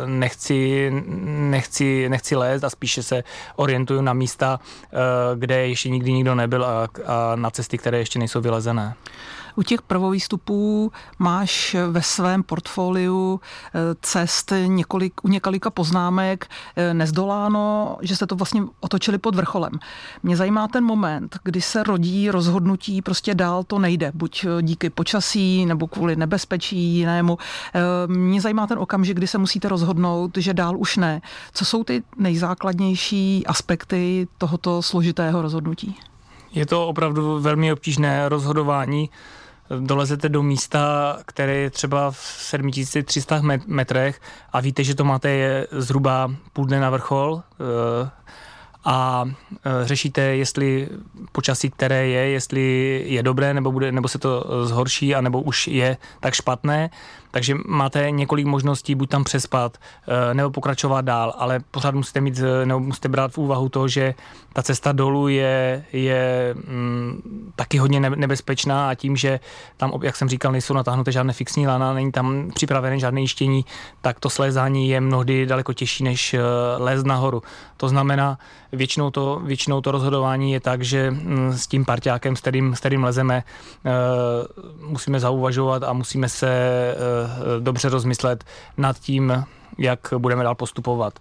nechci, 0.05 0.91
nechci, 1.25 2.09
nechci 2.09 2.35
lézt 2.35 2.63
a 2.63 2.69
spíše 2.69 3.03
se 3.03 3.23
orientuju 3.55 4.01
na 4.01 4.13
místa, 4.13 4.59
kde 5.35 5.67
ještě 5.67 5.89
nikdy 5.89 6.13
nikdo 6.13 6.35
nebyl 6.35 6.65
a, 6.65 6.87
a 7.05 7.35
na 7.35 7.49
cesty, 7.49 7.77
které 7.77 7.97
ještě 7.97 8.19
nejsou 8.19 8.41
vylezené. 8.41 8.95
U 9.55 9.63
těch 9.63 9.81
prvovýstupů 9.81 10.91
máš 11.19 11.75
ve 11.89 12.01
svém 12.01 12.44
portfoliu 12.44 13.39
eh, 13.65 13.79
cest 14.01 14.53
několik, 14.65 15.13
u 15.23 15.27
několika 15.27 15.69
poznámek 15.69 16.47
eh, 16.75 16.94
nezdoláno, 16.94 17.97
že 18.01 18.15
se 18.15 18.27
to 18.27 18.35
vlastně 18.35 18.63
otočili 18.79 19.17
pod 19.17 19.35
vrcholem. 19.35 19.71
Mě 20.23 20.38
zajímá 20.38 20.67
ten 20.67 20.83
moment, 20.83 21.38
kdy 21.44 21.61
se 21.61 21.83
rodí 21.83 22.31
rozhodnutí, 22.31 23.01
prostě 23.01 23.35
dál 23.35 23.63
to 23.63 23.79
nejde, 23.79 24.11
buď 24.15 24.45
eh, 24.45 24.61
díky 24.61 24.89
počasí 24.89 25.65
nebo 25.65 25.88
kvůli 25.88 26.15
nebezpečí 26.15 26.77
jinému. 26.77 27.38
Mě 28.07 28.41
zajímá 28.41 28.67
ten 28.67 28.79
okamžik, 28.79 29.17
kdy 29.17 29.27
se 29.27 29.38
musíte 29.38 29.69
rozhodnout, 29.69 30.38
že 30.38 30.53
dál 30.53 30.77
už 30.77 30.97
ne. 30.97 31.21
Co 31.53 31.65
jsou 31.65 31.83
ty 31.83 32.03
nejzákladnější 32.17 33.44
aspekty 33.47 34.27
tohoto 34.38 34.81
složitého 34.81 35.41
rozhodnutí? 35.41 35.95
Je 36.53 36.65
to 36.65 36.88
opravdu 36.88 37.39
velmi 37.39 37.73
obtížné 37.73 38.29
rozhodování 38.29 39.09
dolezete 39.79 40.29
do 40.29 40.44
místa, 40.44 41.17
které 41.25 41.55
je 41.55 41.69
třeba 41.69 42.11
v 42.11 42.17
7300 42.17 43.42
metrech 43.68 44.21
a 44.54 44.59
víte, 44.59 44.83
že 44.83 44.95
to 44.95 45.04
máte 45.04 45.68
zhruba 45.71 46.31
půl 46.54 46.66
dne 46.66 46.80
na 46.80 46.89
vrchol 46.89 47.42
eh, 47.44 48.09
a 48.85 49.25
eh, 49.25 49.69
řešíte, 49.83 50.21
jestli 50.21 50.89
počasí, 51.31 51.69
které 51.69 52.07
je, 52.07 52.30
jestli 52.30 53.04
je 53.07 53.23
dobré, 53.23 53.54
nebo, 53.54 53.71
bude, 53.71 53.92
nebo 53.92 54.07
se 54.07 54.19
to 54.19 54.45
zhorší, 54.66 55.16
anebo 55.16 55.42
už 55.42 55.68
je 55.68 55.97
tak 56.19 56.33
špatné 56.33 56.89
takže 57.33 57.56
máte 57.66 58.11
několik 58.11 58.45
možností, 58.45 58.95
buď 58.95 59.09
tam 59.09 59.23
přespat, 59.23 59.78
eh, 60.07 60.33
nebo 60.33 60.49
pokračovat 60.49 61.02
dál, 61.02 61.33
ale 61.37 61.59
pořád 61.71 61.95
musíte 61.95 62.21
mít, 62.21 62.40
eh, 62.40 62.66
nebo 62.66 62.80
musíte 62.80 63.09
brát 63.09 63.31
v 63.31 63.37
úvahu 63.37 63.69
to, 63.69 63.87
že 63.87 64.13
ta 64.54 64.63
cesta 64.63 64.92
dolů 64.92 65.28
je, 65.28 65.85
je 65.94 66.56
mm, 66.68 67.52
taky 67.56 67.78
hodně 67.78 67.99
nebezpečná 67.99 68.90
a 68.90 68.95
tím, 68.95 69.16
že 69.16 69.40
tam, 69.78 69.92
jak 70.02 70.16
jsem 70.16 70.30
říkal, 70.30 70.52
nejsou 70.52 70.73
natáhnuté 70.73 71.11
žádné 71.11 71.33
fixní 71.33 71.68
lana, 71.68 71.94
není 71.94 72.11
tam 72.11 72.52
připravené 72.54 72.99
žádné 72.99 73.21
jištění, 73.21 73.66
tak 74.02 74.19
to 74.19 74.30
slézání 74.30 74.90
je 74.90 75.02
mnohdy 75.02 75.45
daleko 75.45 75.73
těžší 75.73 76.04
než 76.04 76.33
eh, 76.33 76.40
lézt 76.78 77.06
nahoru. 77.06 77.42
To 77.78 77.90
znamená, 77.90 78.37
většinou 78.71 79.11
to, 79.11 79.42
většinou 79.44 79.81
to 79.81 79.92
rozhodování 79.92 80.52
je 80.52 80.59
tak, 80.59 80.81
že 80.81 81.11
mm, 81.11 81.54
s 81.54 81.68
tím 81.68 81.85
parťákem, 81.85 82.35
s 82.35 82.42
kterým, 82.42 82.75
s 82.75 82.80
kterým 82.80 83.04
lezeme, 83.04 83.44
musíme 84.81 85.19
zauvažovat 85.19 85.83
a 85.83 85.94
musíme 85.94 86.30
se 86.30 86.47
dobře 87.59 87.89
rozmyslet 87.89 88.44
nad 88.77 88.99
tím, 88.99 89.45
jak 89.77 90.13
budeme 90.18 90.44
dál 90.44 90.56
postupovat. 90.56 91.19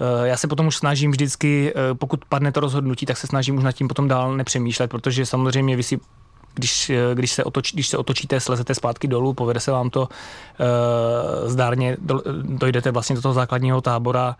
Eh, 0.00 0.28
já 0.28 0.36
se 0.36 0.48
potom 0.48 0.66
už 0.66 0.76
snažím 0.76 1.10
vždycky, 1.10 1.72
eh, 1.76 1.94
pokud 1.94 2.24
padne 2.24 2.52
to 2.52 2.60
rozhodnutí, 2.60 3.06
tak 3.06 3.16
se 3.16 3.26
snažím 3.26 3.56
už 3.56 3.64
nad 3.64 3.72
tím 3.72 3.88
potom 3.88 4.08
dál 4.08 4.36
nepřemýšlet, 4.36 4.90
protože 4.90 5.26
samozřejmě 5.26 5.76
vy 5.76 5.82
si 5.82 6.00
když, 6.54 6.90
eh, 6.90 7.14
když, 7.14 7.32
se 7.32 7.44
otoč, 7.44 7.72
když 7.72 7.88
se 7.88 7.98
otočíte, 7.98 8.40
slezete 8.40 8.74
zpátky 8.74 9.08
dolů, 9.08 9.34
povede 9.34 9.60
se 9.60 9.70
vám 9.70 9.90
to 9.90 10.08
e, 10.08 11.48
zdárně, 11.48 11.96
do, 12.00 12.22
dojdete 12.42 12.90
vlastně 12.90 13.16
do 13.16 13.22
toho 13.22 13.34
základního 13.34 13.80
tábora, 13.80 14.36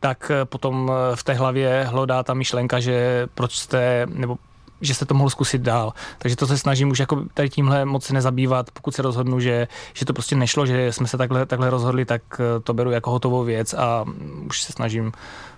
tak 0.00 0.32
potom 0.44 0.92
v 1.14 1.24
té 1.24 1.34
hlavě 1.34 1.84
hlodá 1.88 2.22
ta 2.22 2.34
myšlenka, 2.34 2.80
že 2.80 3.26
proč 3.34 3.54
jste, 3.54 4.06
nebo 4.12 4.36
že 4.80 4.94
se 4.94 5.06
to 5.06 5.14
mohl 5.14 5.30
zkusit 5.30 5.62
dál. 5.62 5.92
Takže 6.18 6.36
to 6.36 6.46
se 6.46 6.58
snažím 6.58 6.90
už 6.90 6.98
jako 6.98 7.24
tady 7.34 7.50
tímhle 7.50 7.84
moc 7.84 8.10
nezabývat, 8.10 8.70
pokud 8.70 8.94
se 8.94 9.02
rozhodnu, 9.02 9.40
že, 9.40 9.68
že 9.94 10.04
to 10.04 10.12
prostě 10.12 10.36
nešlo, 10.36 10.66
že 10.66 10.92
jsme 10.92 11.06
se 11.06 11.18
takhle, 11.18 11.46
takhle 11.46 11.70
rozhodli, 11.70 12.04
tak 12.04 12.22
eh, 12.32 12.60
to 12.60 12.74
beru 12.74 12.90
jako 12.90 13.10
hotovou 13.10 13.44
věc 13.44 13.74
a 13.74 14.04
už 14.46 14.62
se 14.62 14.72
snažím 14.72 15.12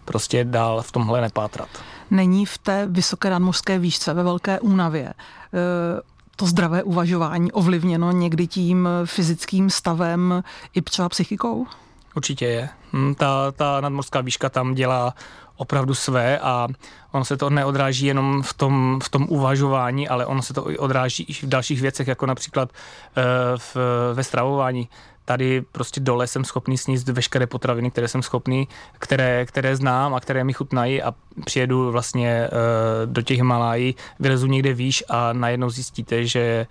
prostě 0.05 0.45
dál 0.45 0.83
v 0.83 0.93
tomhle 0.93 1.21
nepátrat. 1.21 1.69
Není 2.11 2.47
v 2.47 2.59
té 2.59 2.87
vysoké 2.91 3.31
nadmořské 3.31 3.79
výšce 3.79 4.15
ve 4.15 4.23
velké 4.23 4.61
únavě 4.61 5.09
eh, 5.09 6.01
to 6.37 6.47
zdravé 6.47 6.83
uvažování 6.83 7.53
ovlivněno 7.53 8.13
někdy 8.13 8.47
tím 8.47 8.89
fyzickým 9.05 9.71
stavem 9.71 10.43
i 10.75 10.83
třeba 10.83 11.09
psychikou? 11.09 11.67
Určitě 12.15 12.47
je. 12.47 12.69
Hm, 12.93 13.15
ta, 13.15 13.53
ta 13.53 13.81
nadmořská 13.81 14.21
výška 14.21 14.49
tam 14.49 14.75
dělá 14.75 15.15
opravdu 15.57 15.95
své 15.95 16.39
a 16.39 16.69
ono 17.13 17.25
se 17.25 17.37
to 17.37 17.51
neodráží 17.51 18.07
jenom 18.07 18.43
v 18.43 18.55
tom, 18.55 18.99
v 19.03 19.09
tom 19.09 19.27
uvažování, 19.29 20.09
ale 20.09 20.27
ono 20.27 20.43
se 20.43 20.55
to 20.55 20.63
odráží 20.65 21.23
i 21.23 21.33
v 21.33 21.45
dalších 21.45 21.81
věcech, 21.81 22.09
jako 22.09 22.27
například 22.27 22.69
uh, 22.73 23.23
v, 23.57 23.77
ve 24.15 24.25
stravování. 24.25 24.89
Tady 25.25 25.61
prostě 25.73 26.01
dole 26.01 26.27
jsem 26.27 26.45
schopný 26.45 26.79
sníst 26.79 27.09
veškeré 27.09 27.47
potraviny, 27.47 27.91
které 27.91 28.09
jsem 28.09 28.23
schopný, 28.23 28.69
které, 28.99 29.47
které 29.47 29.77
znám 29.77 30.15
a 30.15 30.21
které 30.21 30.45
mi 30.45 30.53
chutnají 30.53 31.03
a 31.03 31.15
přijedu 31.45 31.93
vlastně 31.93 32.49
uh, 32.53 33.13
do 33.13 33.23
těch 33.23 33.37
Himalájí, 33.37 33.95
vylezu 34.21 34.47
někde 34.47 34.73
výš 34.73 35.05
a 35.09 35.33
najednou 35.33 35.71
zjistíte, 35.71 36.27
že 36.27 36.67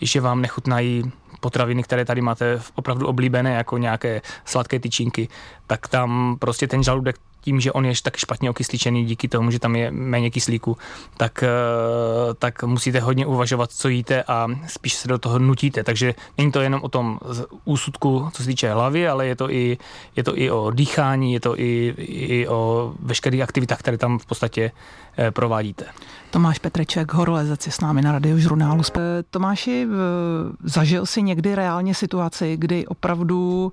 že 0.00 0.20
vám 0.20 0.40
nechutnají 0.40 1.12
potraviny, 1.40 1.82
které 1.82 2.04
tady 2.04 2.20
máte 2.20 2.60
opravdu 2.74 3.06
oblíbené, 3.06 3.54
jako 3.54 3.78
nějaké 3.78 4.22
sladké 4.44 4.78
tyčinky, 4.78 5.28
tak 5.68 5.88
tam 5.88 6.36
prostě 6.40 6.66
ten 6.66 6.82
žaludek 6.82 7.16
tím, 7.40 7.60
že 7.60 7.72
on 7.72 7.86
je 7.86 7.92
tak 8.02 8.16
špatně 8.16 8.50
okysličený 8.50 9.04
díky 9.04 9.28
tomu, 9.28 9.50
že 9.50 9.58
tam 9.58 9.76
je 9.76 9.90
méně 9.90 10.30
kyslíku, 10.30 10.76
tak, 11.16 11.42
eh, 11.42 11.48
tak 12.38 12.62
musíte 12.62 13.00
hodně 13.00 13.26
uvažovat, 13.26 13.72
co 13.72 13.88
jíte 13.88 14.22
a 14.22 14.46
spíš 14.66 14.94
se 14.94 15.08
do 15.08 15.18
toho 15.18 15.38
nutíte. 15.38 15.84
Takže 15.84 16.14
není 16.38 16.52
to 16.52 16.60
jenom 16.60 16.80
o 16.82 16.88
tom 16.88 17.18
úsudku, 17.64 18.28
co 18.32 18.42
se 18.42 18.48
týče 18.48 18.72
hlavy, 18.72 19.08
ale 19.08 19.26
je 19.26 19.36
to 19.36 19.50
i, 19.50 19.78
je 20.16 20.24
to 20.24 20.38
i 20.38 20.50
o 20.50 20.70
dýchání, 20.70 21.32
je 21.32 21.40
to 21.40 21.60
i, 21.60 21.94
i 21.98 22.48
o 22.48 22.92
veškerých 23.00 23.42
aktivitách, 23.42 23.78
které 23.78 23.98
tam 23.98 24.18
v 24.18 24.26
podstatě 24.26 24.72
eh, 25.18 25.30
provádíte. 25.30 25.84
Tomáš 26.30 26.58
Petreček, 26.58 27.12
horolezec 27.12 27.66
je 27.66 27.72
s 27.72 27.80
námi 27.80 28.02
na 28.02 28.12
radiožurnálu. 28.12 28.82
Tomáši, 29.30 29.86
zažil 30.64 31.06
si 31.06 31.22
někdy 31.22 31.54
reálně 31.54 31.94
situaci, 31.94 32.56
kdy 32.56 32.86
opravdu 32.86 33.72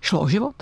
šlo 0.00 0.20
o 0.20 0.28
život? 0.28 0.54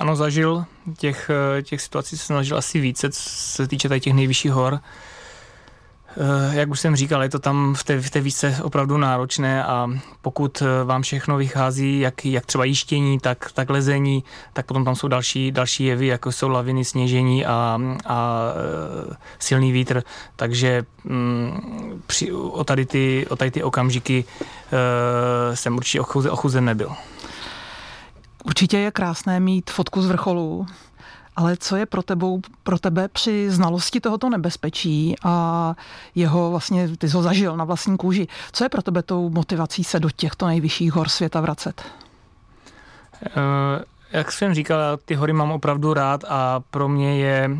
Ano, 0.00 0.16
zažil. 0.16 0.64
Těch, 0.98 1.30
eh, 1.58 1.62
těch 1.62 1.80
situací 1.80 2.18
se 2.18 2.24
snažil 2.24 2.56
asi 2.56 2.80
více, 2.80 3.10
co 3.10 3.20
se 3.22 3.68
týče 3.68 3.88
tady 3.88 4.00
těch 4.00 4.12
nejvyšších 4.12 4.52
hor. 4.52 4.80
Eh, 6.16 6.56
jak 6.56 6.70
už 6.70 6.80
jsem 6.80 6.96
říkal, 6.96 7.22
je 7.22 7.28
to 7.28 7.38
tam 7.38 7.74
v 7.74 7.84
té, 7.84 8.00
v 8.00 8.10
té 8.10 8.20
výšce 8.20 8.56
opravdu 8.62 8.98
náročné 8.98 9.64
a 9.64 9.88
pokud 10.22 10.62
eh, 10.62 10.84
vám 10.84 11.02
všechno 11.02 11.36
vychází, 11.36 12.00
jak, 12.00 12.24
jak 12.24 12.46
třeba 12.46 12.64
jištění, 12.64 13.18
tak, 13.18 13.52
tak 13.52 13.70
lezení, 13.70 14.24
tak 14.52 14.66
potom 14.66 14.84
tam 14.84 14.94
jsou 14.96 15.08
další, 15.08 15.52
další 15.52 15.84
jevy, 15.84 16.06
jako 16.06 16.32
jsou 16.32 16.48
laviny, 16.48 16.84
sněžení 16.84 17.46
a, 17.46 17.78
a 18.06 18.48
silný 19.38 19.72
vítr, 19.72 20.02
takže 20.36 20.84
mm, 21.04 22.02
při, 22.06 22.32
o, 22.32 22.64
tady 22.64 22.86
ty, 22.86 23.26
o 23.30 23.36
tady 23.36 23.50
ty 23.50 23.62
okamžiky 23.62 24.24
uh, 24.40 25.54
jsem 25.54 25.76
určitě 25.76 26.00
ochuzen 26.30 26.64
nebyl. 26.64 26.96
Určitě 28.44 28.78
je 28.78 28.90
krásné 28.90 29.40
mít 29.40 29.70
fotku 29.70 30.02
z 30.02 30.06
vrcholu, 30.06 30.66
ale 31.36 31.56
co 31.56 31.76
je 31.76 31.86
pro, 31.86 32.02
tebou, 32.02 32.40
pro 32.62 32.78
tebe 32.78 33.08
při 33.08 33.50
znalosti 33.50 34.00
tohoto 34.00 34.30
nebezpečí 34.30 35.14
a 35.24 35.74
jeho 36.14 36.50
vlastně, 36.50 36.88
ty 36.96 37.08
jsi 37.08 37.16
ho 37.16 37.22
zažil 37.22 37.56
na 37.56 37.64
vlastní 37.64 37.96
kůži, 37.96 38.28
co 38.52 38.64
je 38.64 38.68
pro 38.68 38.82
tebe 38.82 39.02
tou 39.02 39.30
motivací 39.30 39.84
se 39.84 40.00
do 40.00 40.10
těchto 40.10 40.46
nejvyšších 40.46 40.92
hor 40.92 41.08
světa 41.08 41.40
vracet? 41.40 41.82
Uh, 43.22 43.82
jak 44.12 44.32
jsem 44.32 44.54
říkal, 44.54 44.96
ty 45.04 45.14
hory 45.14 45.32
mám 45.32 45.52
opravdu 45.52 45.94
rád 45.94 46.24
a 46.28 46.60
pro 46.70 46.88
mě 46.88 47.18
je 47.18 47.48
uh, 47.50 47.56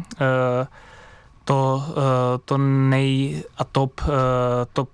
to, 1.45 1.85
uh, 1.89 1.95
to 2.45 2.59
nej 2.59 3.45
a 3.59 3.65
top, 3.65 4.01
top 4.73 4.91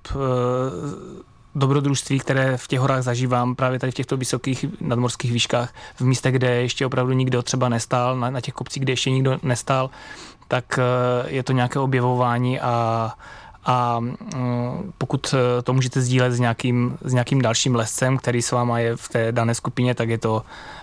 dobrodružství, 1.56 2.18
které 2.18 2.56
v 2.56 2.68
těch 2.68 2.80
horách 2.80 3.02
zažívám 3.02 3.54
právě 3.54 3.78
tady 3.78 3.92
v 3.92 3.94
těchto 3.94 4.16
vysokých 4.16 4.64
nadmorských 4.80 5.32
výškách, 5.32 5.74
v 5.96 6.00
místech, 6.00 6.32
kde 6.32 6.62
ještě 6.62 6.86
opravdu 6.86 7.12
nikdo 7.12 7.42
třeba 7.42 7.68
nestál, 7.68 8.16
na, 8.16 8.30
na 8.30 8.40
těch 8.40 8.54
kopcích, 8.54 8.82
kde 8.82 8.92
ještě 8.92 9.10
nikdo 9.10 9.38
nestál, 9.42 9.90
tak 10.48 10.78
eh, 10.78 10.82
je 11.30 11.42
to 11.42 11.52
nějaké 11.52 11.78
objevování 11.78 12.60
a, 12.60 13.12
a 13.64 14.00
mm, 14.00 14.92
pokud 14.98 15.34
eh, 15.34 15.62
to 15.62 15.72
můžete 15.72 16.00
sdílet 16.00 16.32
s 16.32 16.40
nějakým, 16.40 16.98
s 17.04 17.12
nějakým 17.12 17.42
dalším 17.42 17.74
lescem, 17.74 18.18
který 18.18 18.42
s 18.42 18.52
váma 18.52 18.78
je 18.78 18.96
v 18.96 19.08
té 19.08 19.32
dané 19.32 19.54
skupině, 19.54 19.94
tak 19.94 20.08
je 20.08 20.18
to 20.18 20.42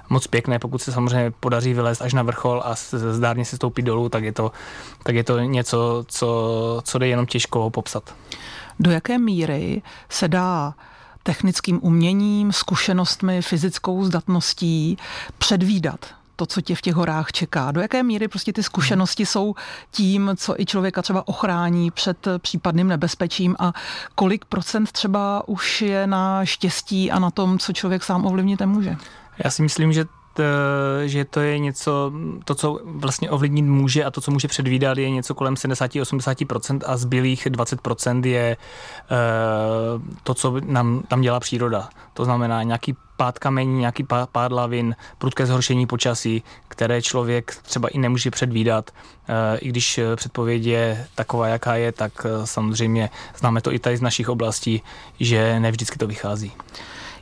moc 0.10 0.28
pěkné. 0.28 0.60
Pokud 0.60 0.82
se 0.82 0.92
samozřejmě 0.92 1.32
podaří 1.40 1.74
vylézt 1.74 2.02
až 2.02 2.14
na 2.14 2.24
vrchol 2.24 2.62
a 2.66 2.76
zdárně 2.92 3.46
se 3.46 3.56
stoupit 3.56 3.82
dolů, 3.82 4.10
tak 4.10 4.24
je 4.24 4.32
to, 4.32 4.52
tak 5.04 5.16
je 5.16 5.24
to 5.24 5.40
něco, 5.40 6.06
co, 6.08 6.82
co 6.84 6.98
jde 6.98 7.08
jenom 7.08 7.26
těžko 7.26 7.70
popsat 7.70 8.14
do 8.80 8.92
jaké 8.92 9.18
míry 9.18 9.82
se 10.10 10.28
dá 10.28 10.74
technickým 11.24 11.80
uměním, 11.82 12.52
zkušenostmi, 12.52 13.42
fyzickou 13.42 14.06
zdatností 14.06 14.98
předvídat 15.38 16.06
to, 16.36 16.46
co 16.46 16.62
tě 16.62 16.76
v 16.76 16.82
těch 16.82 16.96
horách 16.96 17.32
čeká. 17.32 17.72
Do 17.72 17.82
jaké 17.82 18.04
míry 18.04 18.28
prostě 18.28 18.54
ty 18.54 18.64
zkušenosti 18.64 19.26
jsou 19.26 19.56
tím, 19.92 20.32
co 20.36 20.62
i 20.62 20.66
člověka 20.66 21.02
třeba 21.02 21.28
ochrání 21.28 21.92
před 21.92 22.28
případným 22.38 22.88
nebezpečím 22.88 23.56
a 23.60 23.74
kolik 24.16 24.46
procent 24.46 24.92
třeba 24.92 25.48
už 25.48 25.82
je 25.82 26.08
na 26.08 26.46
štěstí 26.46 27.12
a 27.12 27.20
na 27.20 27.32
tom, 27.32 27.60
co 27.60 27.74
člověk 27.74 28.04
sám 28.04 28.26
ovlivnit 28.26 28.60
nemůže? 28.60 28.96
Já 29.44 29.52
si 29.52 29.62
myslím, 29.62 29.94
že 29.94 30.06
že 31.06 31.26
to 31.26 31.40
je 31.40 31.60
něco, 31.60 32.12
to, 32.46 32.56
co 32.56 32.80
vlastně 32.86 33.30
ovlivnit 33.30 33.66
může 33.66 34.04
a 34.04 34.12
to, 34.12 34.22
co 34.22 34.32
může 34.32 34.48
předvídat, 34.48 34.98
je 34.98 35.10
něco 35.10 35.36
kolem 35.36 35.54
70-80% 35.54 36.80
a 36.86 36.98
zbylých 36.98 37.48
20% 37.48 38.26
je 38.26 38.58
eh, 38.58 39.16
to, 40.24 40.34
co 40.34 40.56
nám 40.66 41.04
tam 41.08 41.22
dělá 41.22 41.40
příroda. 41.40 41.90
To 42.14 42.26
znamená 42.26 42.64
nějaký 42.64 42.96
pád 43.18 43.40
kamení, 43.40 43.80
nějaký 43.80 44.04
pád 44.32 44.52
lavin, 44.52 44.96
prudké 45.18 45.46
zhoršení 45.46 45.88
počasí, 45.88 46.44
které 46.68 47.02
člověk 47.02 47.56
třeba 47.62 47.88
i 47.88 47.98
nemůže 47.98 48.32
předvídat. 48.32 48.92
Eh, 49.28 49.58
I 49.58 49.70
když 49.70 50.00
předpověď 50.16 50.66
je 50.66 51.08
taková, 51.16 51.48
jaká 51.48 51.76
je, 51.76 51.92
tak 51.92 52.26
samozřejmě 52.44 53.10
známe 53.38 53.62
to 53.62 53.74
i 53.74 53.80
tady 53.80 53.98
z 53.98 54.02
našich 54.02 54.30
oblastí, 54.30 54.82
že 55.20 55.60
ne 55.60 55.72
vždycky 55.72 55.98
to 55.98 56.08
vychází. 56.08 56.52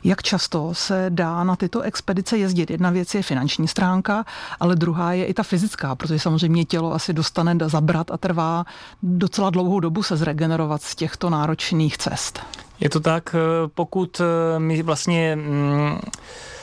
Jak 0.04 0.22
často 0.22 0.74
se 0.74 1.06
dá 1.08 1.44
na 1.44 1.56
tyto 1.56 1.80
expedice 1.80 2.38
jezdit? 2.38 2.70
Jedna 2.70 2.90
věc 2.90 3.14
je 3.14 3.22
finanční 3.22 3.68
stránka, 3.68 4.24
ale 4.60 4.76
druhá 4.76 5.12
je 5.12 5.26
i 5.26 5.34
ta 5.34 5.42
fyzická, 5.42 5.94
protože 5.94 6.18
samozřejmě 6.18 6.64
tělo 6.64 6.94
asi 6.94 7.12
dostane 7.12 7.56
zabrat 7.66 8.10
a 8.10 8.16
trvá 8.16 8.64
docela 9.02 9.50
dlouhou 9.50 9.80
dobu 9.80 10.02
se 10.02 10.16
zregenerovat 10.16 10.82
z 10.82 10.94
těchto 10.94 11.30
náročných 11.30 11.98
cest. 11.98 12.40
Je 12.80 12.90
to 12.90 13.00
tak, 13.00 13.34
eh, 13.34 13.68
pokud 13.74 14.20
eh, 14.20 14.58
my 14.58 14.82
vlastně 14.82 15.36
mm, 15.36 15.98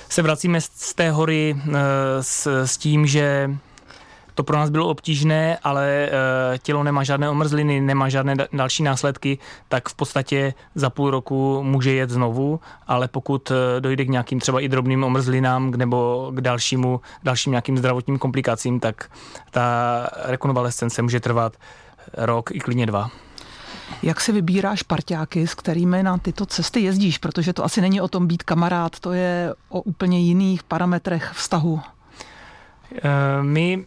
se 0.09 0.21
vracíme 0.21 0.61
z 0.61 0.93
té 0.93 1.11
hory 1.11 1.55
eh, 1.57 1.73
s, 2.21 2.63
s 2.65 2.77
tím, 2.77 3.07
že 3.07 3.55
to 4.39 4.43
pro 4.43 4.57
nás 4.57 4.69
bylo 4.69 4.87
obtížné, 4.87 5.57
ale 5.63 6.09
uh, 6.11 6.57
tělo 6.57 6.83
nemá 6.83 7.03
žádné 7.03 7.29
omrzliny, 7.29 7.81
nemá 7.81 8.09
žádné 8.09 8.35
další 8.53 8.83
následky, 8.83 9.37
tak 9.67 9.89
v 9.89 9.95
podstatě 9.95 10.53
za 10.75 10.89
půl 10.89 11.11
roku 11.11 11.63
může 11.63 11.93
jet 11.93 12.09
znovu, 12.09 12.59
ale 12.87 13.07
pokud 13.07 13.51
uh, 13.51 13.57
dojde 13.79 14.05
k 14.05 14.09
nějakým 14.09 14.39
třeba 14.39 14.59
i 14.59 14.69
drobným 14.69 15.03
omrzlinám 15.03 15.71
nebo 15.71 16.31
k 16.35 16.41
dalšímu, 16.41 17.01
dalším 17.23 17.51
nějakým 17.51 17.77
zdravotním 17.77 18.17
komplikacím, 18.17 18.79
tak 18.79 19.11
ta 19.51 19.63
rekonvalescence 20.23 21.01
může 21.01 21.19
trvat 21.19 21.53
rok 22.13 22.51
i 22.51 22.59
klidně 22.59 22.85
dva. 22.85 23.09
Jak 24.03 24.21
si 24.21 24.31
vybíráš 24.31 24.83
parťáky, 24.83 25.47
s 25.47 25.55
kterými 25.55 26.03
na 26.03 26.17
tyto 26.17 26.45
cesty 26.45 26.79
jezdíš? 26.79 27.17
Protože 27.17 27.53
to 27.53 27.65
asi 27.65 27.81
není 27.81 28.01
o 28.01 28.07
tom 28.07 28.27
být 28.27 28.43
kamarád, 28.43 28.99
to 28.99 29.13
je 29.13 29.53
o 29.69 29.81
úplně 29.81 30.19
jiných 30.19 30.63
parametrech 30.63 31.31
vztahu. 31.33 31.81
My 33.41 33.85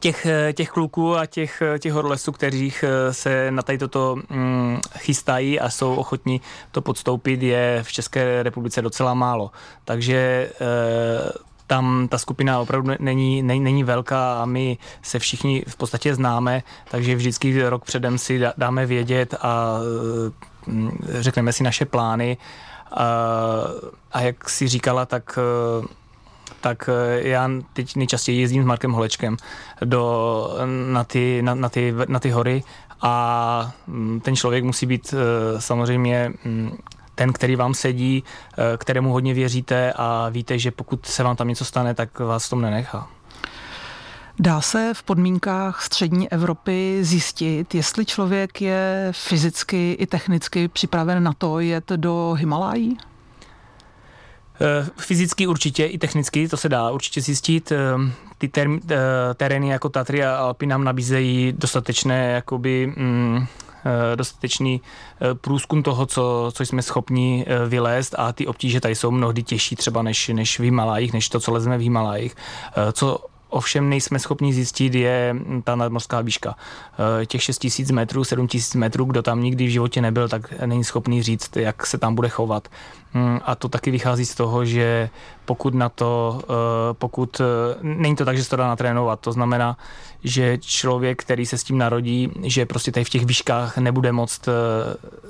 těch, 0.00 0.26
eh, 0.26 0.52
těch 0.52 0.70
kluků 0.70 1.16
a 1.16 1.26
těch, 1.26 1.62
eh, 1.62 1.78
těch 1.78 1.92
horolesů, 1.92 2.32
kteří 2.32 2.72
eh, 2.82 3.12
se 3.12 3.50
na 3.50 3.62
tady 3.62 3.78
toto 3.78 4.16
mm, 4.30 4.80
chystají 4.98 5.60
a 5.60 5.70
jsou 5.70 5.94
ochotní 5.94 6.40
to 6.72 6.82
podstoupit, 6.82 7.42
je 7.42 7.80
v 7.82 7.92
České 7.92 8.42
republice 8.42 8.82
docela 8.82 9.14
málo. 9.14 9.50
Takže 9.84 10.16
e, 10.16 10.50
tam 11.66 12.08
ta 12.08 12.18
skupina 12.18 12.60
opravdu 12.60 12.90
není, 12.98 13.42
není, 13.42 13.60
není 13.60 13.84
velká 13.84 14.42
a 14.42 14.44
my 14.44 14.78
se 15.02 15.18
všichni 15.18 15.64
v 15.68 15.76
podstatě 15.76 16.14
známe, 16.14 16.62
takže 16.90 17.16
vždycky 17.16 17.68
rok 17.68 17.84
předem 17.84 18.18
si 18.18 18.40
dáme 18.56 18.86
vědět 18.86 19.34
a 19.40 19.78
e, 20.68 21.22
řekneme 21.22 21.52
si 21.52 21.62
naše 21.62 21.84
plány. 21.84 22.36
A, 22.92 23.06
a 24.12 24.20
jak 24.20 24.48
si 24.48 24.68
říkala, 24.68 25.06
tak 25.06 25.38
tak 26.60 26.90
eh, 26.92 27.28
já 27.28 27.50
teď 27.72 27.96
nejčastěji 27.96 28.40
jezdím 28.40 28.62
s 28.62 28.66
Markem 28.66 28.92
Holečkem 28.92 29.36
do, 29.84 30.50
na, 30.92 31.04
ty, 31.04 31.42
na, 31.42 31.54
na, 31.54 31.68
ty, 31.68 31.94
na 32.08 32.18
ty 32.18 32.30
hory 32.30 32.62
a 33.02 33.72
mm, 33.86 34.20
ten 34.20 34.36
člověk 34.36 34.64
musí 34.64 34.86
být 34.86 35.14
samozřejmě 35.58 36.32
mm, 36.44 36.78
ten, 37.14 37.32
který 37.32 37.56
vám 37.56 37.74
sedí, 37.74 38.24
kterému 38.76 39.12
hodně 39.12 39.34
věříte 39.34 39.92
a 39.96 40.28
víte, 40.28 40.58
že 40.58 40.70
pokud 40.70 41.06
se 41.06 41.22
vám 41.22 41.36
tam 41.36 41.48
něco 41.48 41.64
stane, 41.64 41.94
tak 41.94 42.18
vás 42.18 42.46
v 42.46 42.50
tom 42.50 42.60
nenechá. 42.60 43.08
Dá 44.40 44.60
se 44.60 44.92
v 44.94 45.02
podmínkách 45.02 45.82
střední 45.82 46.32
Evropy 46.32 46.98
zjistit, 47.00 47.74
jestli 47.74 48.04
člověk 48.04 48.60
je 48.60 49.08
fyzicky 49.12 49.92
i 49.92 50.06
technicky 50.06 50.68
připraven 50.68 51.22
na 51.22 51.32
to 51.32 51.60
jet 51.60 51.92
do 51.96 52.34
Himalají? 52.38 52.98
Eh, 54.60 54.86
fyzicky 54.96 55.46
určitě, 55.46 55.86
i 55.86 55.98
technicky, 55.98 56.48
to 56.48 56.56
se 56.56 56.68
dá 56.68 56.90
určitě 56.90 57.20
zjistit. 57.20 57.72
Eh, 57.72 57.76
ty 58.38 58.48
ter, 58.48 58.68
eh, 58.90 58.96
terény 59.34 59.68
jako 59.68 59.88
Tatry 59.88 60.24
a 60.24 60.36
Alpy 60.36 60.66
nám 60.66 60.84
nabízejí 60.84 61.52
dostatečné 61.58 62.30
jakoby, 62.30 62.92
mm, 62.96 63.46
dostatečný 64.14 64.80
průzkum 65.40 65.82
toho, 65.82 66.06
co, 66.06 66.50
co 66.54 66.62
jsme 66.62 66.82
schopni 66.82 67.46
vylézt 67.68 68.14
a 68.18 68.32
ty 68.32 68.46
obtíže 68.46 68.80
tady 68.80 68.94
jsou 68.94 69.10
mnohdy 69.10 69.42
těžší 69.42 69.76
třeba 69.76 70.02
než, 70.02 70.28
než 70.28 70.58
v 70.58 70.62
Himalajích, 70.62 71.12
než 71.12 71.28
to, 71.28 71.40
co 71.40 71.52
lezeme 71.52 71.78
v 71.78 71.80
Himalajích. 71.80 72.36
Co 72.92 73.18
ovšem 73.48 73.88
nejsme 73.88 74.18
schopni 74.18 74.52
zjistit, 74.52 74.94
je 74.94 75.36
ta 75.64 75.76
nadmorská 75.76 76.20
výška. 76.20 76.56
Eh, 77.22 77.26
těch 77.26 77.42
6000 77.42 77.90
metrů, 77.90 78.24
7000 78.24 78.74
metrů, 78.74 79.04
kdo 79.04 79.22
tam 79.22 79.42
nikdy 79.42 79.66
v 79.66 79.70
životě 79.70 80.00
nebyl, 80.00 80.28
tak 80.28 80.52
není 80.66 80.84
schopný 80.84 81.22
říct, 81.22 81.56
jak 81.56 81.86
se 81.86 81.98
tam 81.98 82.14
bude 82.14 82.28
chovat. 82.28 82.68
Hmm, 83.12 83.40
a 83.44 83.54
to 83.54 83.68
taky 83.68 83.90
vychází 83.90 84.26
z 84.26 84.34
toho, 84.34 84.64
že 84.64 85.10
pokud 85.44 85.74
na 85.74 85.88
to, 85.88 86.40
eh, 86.42 86.94
pokud, 86.94 87.40
eh, 87.40 87.44
není 87.82 88.16
to 88.16 88.24
tak, 88.24 88.36
že 88.36 88.44
se 88.44 88.50
to 88.50 88.56
dá 88.56 88.68
natrénovat, 88.68 89.20
to 89.20 89.32
znamená, 89.32 89.76
že 90.24 90.58
člověk, 90.58 91.22
který 91.22 91.46
se 91.46 91.58
s 91.58 91.64
tím 91.64 91.78
narodí, 91.78 92.30
že 92.42 92.66
prostě 92.66 92.92
tady 92.92 93.04
v 93.04 93.10
těch 93.10 93.24
výškách 93.24 93.78
nebude 93.78 94.12
moct 94.12 94.48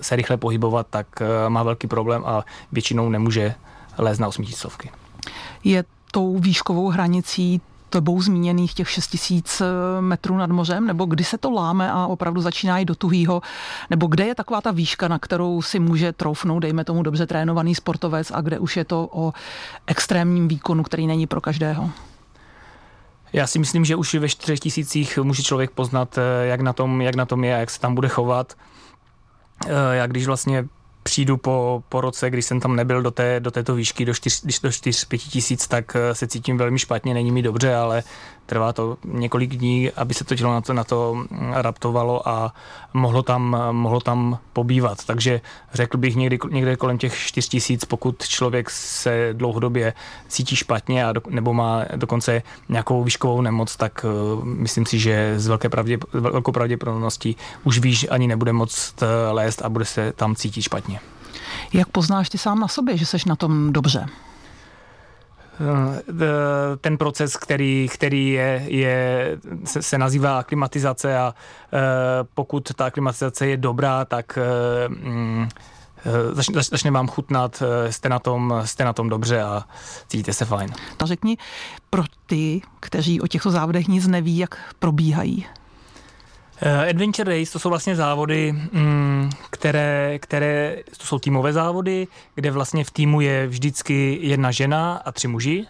se 0.01 0.17
rychle 0.17 0.37
pohybovat, 0.37 0.87
tak 0.91 1.07
má 1.49 1.63
velký 1.63 1.87
problém 1.87 2.23
a 2.27 2.45
většinou 2.73 3.09
nemůže 3.09 3.55
lézt 3.99 4.21
na 4.21 4.29
osmitisícovky. 4.29 4.91
Je 5.65 5.85
tou 6.13 6.39
výškovou 6.39 6.89
hranicí 6.89 7.61
tebou 7.91 8.23
zmíněných 8.23 8.75
těch 8.75 8.91
6000 8.91 9.61
eh, 9.61 9.65
metrů 10.01 10.37
nad 10.37 10.51
mořem, 10.51 10.87
nebo 10.87 11.05
kdy 11.05 11.25
se 11.25 11.39
to 11.39 11.51
láme 11.51 11.93
a 11.93 12.07
opravdu 12.07 12.41
začíná 12.41 12.79
jít 12.79 12.85
do 12.85 12.95
tuhýho, 12.95 13.43
nebo 13.91 14.07
kde 14.07 14.27
je 14.27 14.35
taková 14.35 14.61
ta 14.61 14.71
výška, 14.71 15.09
na 15.09 15.19
kterou 15.19 15.63
si 15.63 15.79
může 15.79 16.13
troufnout, 16.13 16.63
dejme 16.63 16.85
tomu 16.85 17.03
dobře 17.03 17.27
trénovaný 17.27 17.75
sportovec 17.75 18.33
a 18.35 18.41
kde 18.41 18.59
už 18.59 18.77
je 18.77 18.85
to 18.85 19.09
o 19.13 19.33
extrémním 19.87 20.49
výkonu, 20.49 20.83
který 20.83 21.07
není 21.07 21.27
pro 21.27 21.41
každého? 21.41 21.91
Já 23.33 23.47
si 23.47 23.59
myslím, 23.59 23.85
že 23.85 23.97
už 23.97 24.15
ve 24.15 24.29
4000 24.29 25.23
může 25.23 25.43
člověk 25.43 25.71
poznat, 25.71 26.19
eh, 26.19 26.47
jak 26.47 26.61
na 26.61 26.73
tom, 26.73 27.01
jak 27.01 27.15
na 27.15 27.27
tom 27.27 27.45
je 27.45 27.55
a 27.55 27.59
jak 27.59 27.71
se 27.71 27.81
tam 27.81 27.95
bude 27.95 28.09
chovat. 28.09 28.55
Eh, 29.67 29.97
já 29.97 30.07
když 30.07 30.27
vlastně 30.27 30.65
přijdu 31.09 31.37
po, 31.37 31.83
po 31.89 32.01
roce, 32.01 32.31
když 32.31 32.45
jsem 32.45 32.61
tam 32.61 32.77
nebyl 32.77 33.03
do, 33.03 33.11
té, 33.11 33.41
do 33.41 33.51
této 33.51 33.75
výšky, 33.75 34.05
do 34.05 34.13
4-5 34.13 35.19
tisíc, 35.31 35.69
tak 35.69 35.97
eh, 35.97 36.15
se 36.15 36.27
cítím 36.27 36.59
velmi 36.59 36.79
špatně, 36.79 37.15
není 37.15 37.33
mi 37.33 37.43
dobře, 37.43 37.75
ale 37.75 38.03
trvá 38.49 38.73
to 38.73 38.97
několik 39.05 39.57
dní, 39.57 39.91
aby 39.91 40.15
se 40.15 40.25
to 40.25 40.37
tělo 40.37 40.53
na 40.53 40.61
to, 40.61 40.73
na 40.73 40.85
to 40.85 41.15
mm, 41.15 41.53
adaptovalo 41.55 42.29
a 42.29 42.55
mohlo 42.95 43.23
tam, 43.23 43.57
mohlo 43.73 44.01
tam 44.01 44.39
pobývat. 44.53 45.05
Takže 45.05 45.41
řekl 45.73 45.97
bych 45.99 46.17
někdy, 46.17 46.39
někde 46.51 46.77
kolem 46.77 46.99
těch 46.99 47.17
4 47.17 47.49
tisíc, 47.49 47.85
pokud 47.85 48.29
člověk 48.29 48.71
se 48.71 49.29
dlouhodobě 49.33 49.93
cítí 50.29 50.57
špatně 50.57 51.07
a 51.07 51.13
do, 51.13 51.21
nebo 51.29 51.55
má 51.55 51.85
dokonce 51.97 52.43
nějakou 52.69 53.05
výškovou 53.05 53.41
nemoc, 53.41 53.77
tak 53.77 54.05
uh, 54.05 54.45
myslím 54.45 54.87
si, 54.87 54.99
že 54.99 55.35
z 55.37 55.47
velké 55.47 55.69
pravdě, 55.69 55.99
velkou 56.13 56.53
pravděpodobností 56.53 57.37
už 57.65 57.79
víš, 57.79 58.07
ani 58.11 58.27
nebude 58.27 58.53
moc 58.53 58.95
eh, 59.03 59.33
lézt 59.33 59.63
a 59.63 59.69
bude 59.69 59.85
se 59.85 60.13
tam 60.13 60.35
cítit 60.35 60.63
špatně. 60.63 60.98
Jak 61.73 61.89
poznáš 61.89 62.29
ty 62.29 62.39
sám 62.39 62.61
na 62.61 62.69
sobě, 62.69 62.97
že 62.97 63.07
seš 63.07 63.25
na 63.25 63.37
tom 63.37 63.73
dobře? 63.73 64.07
Eh, 65.61 66.77
ten 66.81 66.99
proces, 66.99 67.37
který, 67.37 67.89
který 67.93 68.31
je, 68.31 68.63
je 68.67 69.39
se, 69.65 69.83
se 69.83 69.99
nazývá 69.99 70.39
aklimatizace 70.39 71.19
a 71.19 71.35
eh, 71.73 71.79
pokud 72.35 72.73
ta 72.77 72.87
aklimatizace 72.87 73.47
je 73.47 73.57
dobrá, 73.57 74.05
tak 74.05 74.39
eh, 74.39 74.89
mm, 74.89 75.49
začne, 76.33 76.63
začne 76.63 76.91
vám 76.91 77.09
chutnat, 77.09 77.63
jste 77.91 78.09
na, 78.09 78.19
tom, 78.19 78.55
jste 78.65 78.85
na 78.85 78.93
tom 78.93 79.09
dobře 79.09 79.43
a 79.43 79.65
cítíte 80.09 80.33
se 80.33 80.45
fajn. 80.45 80.73
Ta 80.97 81.07
řekni 81.07 81.37
pro 81.91 82.03
ty, 82.27 82.63
kteří 82.81 83.21
o 83.21 83.27
těchto 83.27 83.51
závodech 83.51 83.89
nic 83.89 84.07
neví, 84.07 84.39
jak 84.39 84.75
probíhají. 84.79 85.47
Eh, 86.61 86.91
Adventure 86.91 87.39
Race 87.39 87.53
to 87.53 87.59
jsou 87.59 87.69
vlastně 87.69 87.97
závody, 87.97 88.53
mm, 88.53 89.31
které, 89.51 90.19
které 90.19 90.77
to 90.99 91.07
jsou 91.07 91.19
týmové 91.19 91.53
závody, 91.53 92.07
kde 92.35 92.51
vlastně 92.51 92.85
v 92.85 92.91
týmu 92.91 93.21
je 93.21 93.47
vždycky 93.47 94.19
jedna 94.23 94.51
žena 94.51 95.03
a 95.05 95.13
tři 95.13 95.29
muži. 95.29 95.67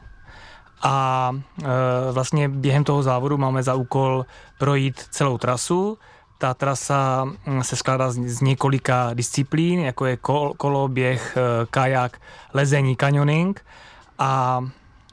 A 0.82 1.30
e, 1.62 2.12
vlastně 2.12 2.48
během 2.48 2.84
toho 2.84 3.02
závodu 3.02 3.38
máme 3.38 3.62
za 3.62 3.74
úkol 3.74 4.26
projít 4.58 5.00
celou 5.10 5.38
trasu. 5.38 5.98
Ta 6.38 6.54
trasa 6.54 7.24
mm, 7.46 7.62
se 7.64 7.76
skládá 7.76 8.10
z, 8.10 8.40
několika 8.40 9.10
disciplín, 9.14 9.80
jako 9.80 10.06
je 10.06 10.16
kol, 10.16 10.54
kolo, 10.56 10.88
běh, 10.88 11.36
e, 11.36 11.66
kajak, 11.66 12.20
lezení, 12.54 12.96
kanioning. 12.96 13.64
A 14.18 14.60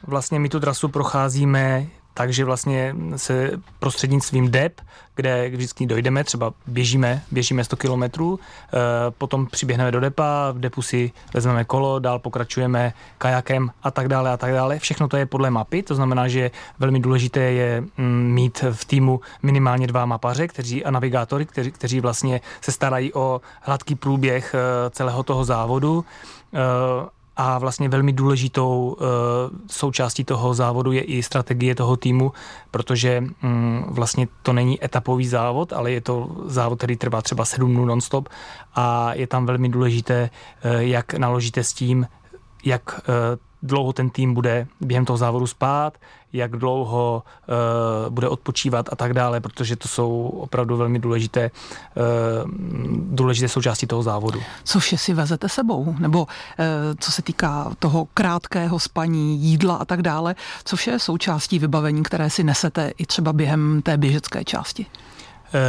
vlastně 0.08 0.40
my 0.40 0.50
tu 0.50 0.60
trasu 0.60 0.90
procházíme 0.90 1.88
takže 2.18 2.46
vlastně 2.46 2.96
se 3.16 3.52
prostřednictvím 3.80 4.52
DEP, 4.52 4.82
kde 5.16 5.50
vždycky 5.50 5.86
dojdeme, 5.86 6.24
třeba 6.24 6.54
běžíme, 6.68 7.22
běžíme 7.32 7.64
100 7.64 7.76
kilometrů, 7.76 8.40
eh, 8.40 8.78
potom 9.18 9.48
přiběhneme 9.48 9.92
do 9.92 10.00
DEPA, 10.00 10.52
v 10.52 10.60
DEPu 10.60 10.82
si 10.82 11.12
vezmeme 11.34 11.64
kolo, 11.64 12.00
dál 12.00 12.20
pokračujeme 12.20 12.94
kajakem 13.18 13.72
a 13.84 13.92
tak 13.92 14.08
dále 14.08 14.32
a 14.32 14.38
tak 14.38 14.54
dále. 14.54 14.80
Všechno 14.80 15.08
to 15.08 15.18
je 15.18 15.26
podle 15.26 15.50
mapy, 15.50 15.84
to 15.84 15.96
znamená, 15.96 16.28
že 16.28 16.52
velmi 16.80 17.00
důležité 17.00 17.40
je 17.40 17.84
mm, 17.98 18.32
mít 18.34 18.64
v 18.72 18.86
týmu 18.86 19.22
minimálně 19.44 19.88
dva 19.88 20.06
mapaře 20.06 20.48
kteří, 20.48 20.86
a 20.86 20.92
navigátory, 20.92 21.46
kteří, 21.46 21.72
kteří 21.72 22.00
vlastně 22.00 22.42
se 22.62 22.72
starají 22.72 23.14
o 23.14 23.42
hladký 23.62 23.96
průběh 23.96 24.56
eh, 24.56 24.90
celého 24.90 25.24
toho 25.24 25.46
závodu 25.46 26.06
eh, 26.54 27.15
a 27.38 27.60
vlastně 27.60 27.90
velmi 27.90 28.14
důležitou 28.14 28.98
uh, 29.00 29.06
součástí 29.68 30.24
toho 30.24 30.54
závodu 30.54 30.92
je 30.92 31.02
i 31.02 31.24
strategie 31.24 31.76
toho 31.76 31.98
týmu, 31.98 32.32
protože 32.72 33.24
um, 33.44 33.86
vlastně 33.88 34.28
to 34.42 34.54
není 34.54 34.86
etapový 34.86 35.28
závod, 35.28 35.74
ale 35.74 35.92
je 35.92 36.02
to 36.02 36.30
závod, 36.46 36.78
který 36.78 36.96
trvá 36.96 37.22
třeba 37.22 37.46
7 37.46 37.72
dnů 37.74 37.86
nonstop. 37.86 38.30
A 38.76 39.14
je 39.14 39.28
tam 39.28 39.46
velmi 39.46 39.70
důležité, 39.70 40.30
uh, 40.66 40.72
jak 40.72 41.14
naložíte 41.14 41.64
s 41.64 41.74
tím, 41.74 42.08
jak 42.66 43.00
uh, 43.00 43.14
dlouho 43.66 43.94
ten 43.94 44.10
tým 44.10 44.34
bude 44.34 44.68
během 44.82 45.06
toho 45.06 45.18
závodu 45.18 45.48
spát, 45.48 45.98
jak 46.34 46.52
dlouho 46.52 47.24
uh, 47.48 48.14
bude 48.14 48.30
odpočívat 48.30 48.90
a 48.92 48.96
tak 48.96 49.14
dále, 49.14 49.40
protože 49.40 49.76
to 49.76 49.88
jsou 49.88 50.28
opravdu 50.28 50.78
velmi 50.78 51.00
důležité, 51.00 51.52
uh, 51.96 52.52
důležité 53.16 53.48
součásti 53.48 53.88
toho 53.88 54.04
závodu. 54.04 54.42
Co 54.64 54.80
vše 54.80 54.98
si 54.98 55.14
vezete 55.14 55.50
sebou? 55.50 55.96
Nebo 56.00 56.22
uh, 56.22 56.28
co 57.00 57.12
se 57.12 57.22
týká 57.22 57.72
toho 57.80 58.08
krátkého 58.14 58.80
spaní, 58.80 59.38
jídla 59.38 59.76
a 59.76 59.86
tak 59.86 60.02
dále, 60.02 60.36
co 60.64 60.76
vše 60.76 60.92
je 60.92 61.00
součástí 61.00 61.60
vybavení, 61.60 62.04
které 62.04 62.30
si 62.30 62.44
nesete 62.44 62.92
i 62.98 63.06
třeba 63.06 63.34
během 63.34 63.82
té 63.82 63.98
běžecké 63.98 64.44
části? 64.44 64.86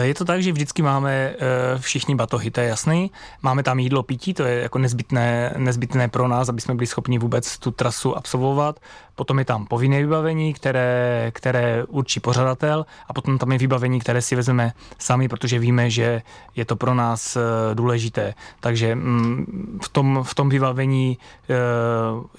Je 0.02 0.14
to 0.14 0.24
tak, 0.24 0.42
že 0.42 0.52
vždycky 0.52 0.82
máme 0.82 1.34
všichni 1.78 2.14
batohy, 2.14 2.50
to 2.50 2.60
je 2.60 2.66
jasný. 2.66 3.10
Máme 3.42 3.62
tam 3.62 3.78
jídlo, 3.78 4.02
pití, 4.02 4.34
to 4.34 4.42
je 4.42 4.62
jako 4.62 4.78
nezbytné, 4.78 5.54
nezbytné 5.56 6.08
pro 6.08 6.28
nás, 6.28 6.48
aby 6.48 6.60
jsme 6.60 6.74
byli 6.74 6.86
schopni 6.86 7.18
vůbec 7.18 7.58
tu 7.58 7.70
trasu 7.70 8.16
absolvovat. 8.16 8.80
Potom 9.16 9.38
je 9.38 9.44
tam 9.44 9.66
povinné 9.66 10.00
vybavení, 10.00 10.54
které, 10.54 11.30
které 11.34 11.84
určí 11.88 12.20
pořadatel 12.20 12.86
a 13.08 13.12
potom 13.12 13.38
tam 13.38 13.52
je 13.52 13.58
vybavení, 13.58 14.00
které 14.00 14.22
si 14.22 14.36
vezmeme 14.36 14.72
sami, 14.98 15.28
protože 15.28 15.58
víme, 15.58 15.90
že 15.90 16.22
je 16.56 16.64
to 16.64 16.76
pro 16.76 16.94
nás 16.94 17.36
důležité. 17.74 18.34
Takže 18.60 18.94
mm, 18.94 19.78
v 19.84 19.88
tom, 19.88 20.20
v 20.22 20.34
tom 20.34 20.48
vybavení 20.48 21.18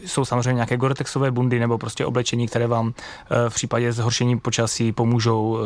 jsou 0.06 0.26
samozřejmě 0.26 0.54
nějaké 0.54 0.78
goretexové 0.78 1.32
bundy 1.32 1.60
nebo 1.60 1.78
prostě 1.78 2.06
oblečení, 2.06 2.48
které 2.48 2.68
vám 2.68 2.94
v 3.50 3.54
případě 3.54 3.94
zhoršení 3.94 4.40
počasí 4.40 4.92
pomůžou 4.92 5.58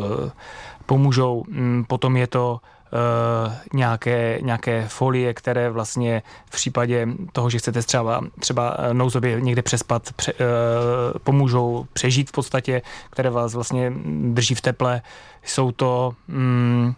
pomůžou. 0.86 1.44
Mm, 1.48 1.84
potom 1.88 2.16
je 2.16 2.26
to 2.26 2.60
Uh, 2.92 3.52
nějaké, 3.72 4.38
nějaké 4.42 4.88
folie, 4.88 5.34
které 5.34 5.70
vlastně 5.70 6.22
v 6.46 6.50
případě 6.50 7.08
toho, 7.32 7.50
že 7.50 7.58
chcete 7.58 7.82
třeba, 7.82 8.20
třeba 8.40 8.76
nouzově 8.92 9.40
někde 9.40 9.62
přespat, 9.62 10.12
pře, 10.16 10.32
uh, 10.32 10.38
pomůžou 11.24 11.86
přežít 11.92 12.28
v 12.28 12.32
podstatě, 12.32 12.82
které 13.10 13.30
vás 13.30 13.54
vlastně 13.54 13.92
drží 14.22 14.54
v 14.54 14.60
teple. 14.60 15.02
Jsou 15.44 15.72
to 15.72 16.12
um, 16.28 16.94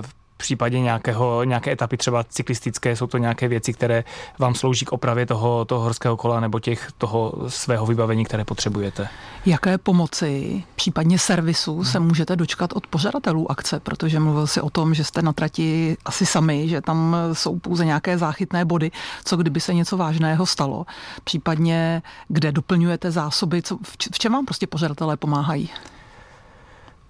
uh, 0.00 0.06
případě 0.40 0.80
nějakého, 0.80 1.44
nějaké 1.44 1.72
etapy 1.72 1.96
třeba 1.96 2.24
cyklistické, 2.24 2.96
jsou 2.96 3.06
to 3.06 3.18
nějaké 3.18 3.48
věci, 3.48 3.72
které 3.72 4.04
vám 4.38 4.54
slouží 4.54 4.84
k 4.84 4.92
opravě 4.92 5.26
toho, 5.26 5.64
toho 5.64 5.80
horského 5.80 6.16
kola 6.16 6.40
nebo 6.40 6.60
těch 6.60 6.88
toho 6.98 7.32
svého 7.48 7.86
vybavení, 7.86 8.24
které 8.24 8.44
potřebujete. 8.44 9.08
Jaké 9.46 9.78
pomoci, 9.78 10.62
případně 10.76 11.18
servisu 11.18 11.74
hmm. 11.74 11.84
se 11.84 12.00
můžete 12.00 12.36
dočkat 12.36 12.72
od 12.72 12.86
pořadatelů 12.86 13.50
akce, 13.50 13.80
protože 13.80 14.20
mluvil 14.20 14.46
si 14.46 14.60
o 14.60 14.70
tom, 14.70 14.94
že 14.94 15.04
jste 15.04 15.22
na 15.22 15.32
trati 15.32 15.96
asi 16.04 16.26
sami, 16.26 16.68
že 16.68 16.80
tam 16.80 17.16
jsou 17.32 17.58
pouze 17.58 17.84
nějaké 17.84 18.18
záchytné 18.18 18.64
body, 18.64 18.90
co 19.24 19.36
kdyby 19.36 19.60
se 19.60 19.74
něco 19.74 19.96
vážného 19.96 20.46
stalo, 20.46 20.86
případně 21.24 22.02
kde 22.28 22.52
doplňujete 22.52 23.10
zásoby, 23.10 23.62
co, 23.62 23.78
v 24.12 24.18
čem 24.18 24.32
vám 24.32 24.44
prostě 24.44 24.66
pořadatelé 24.66 25.16
pomáhají? 25.16 25.70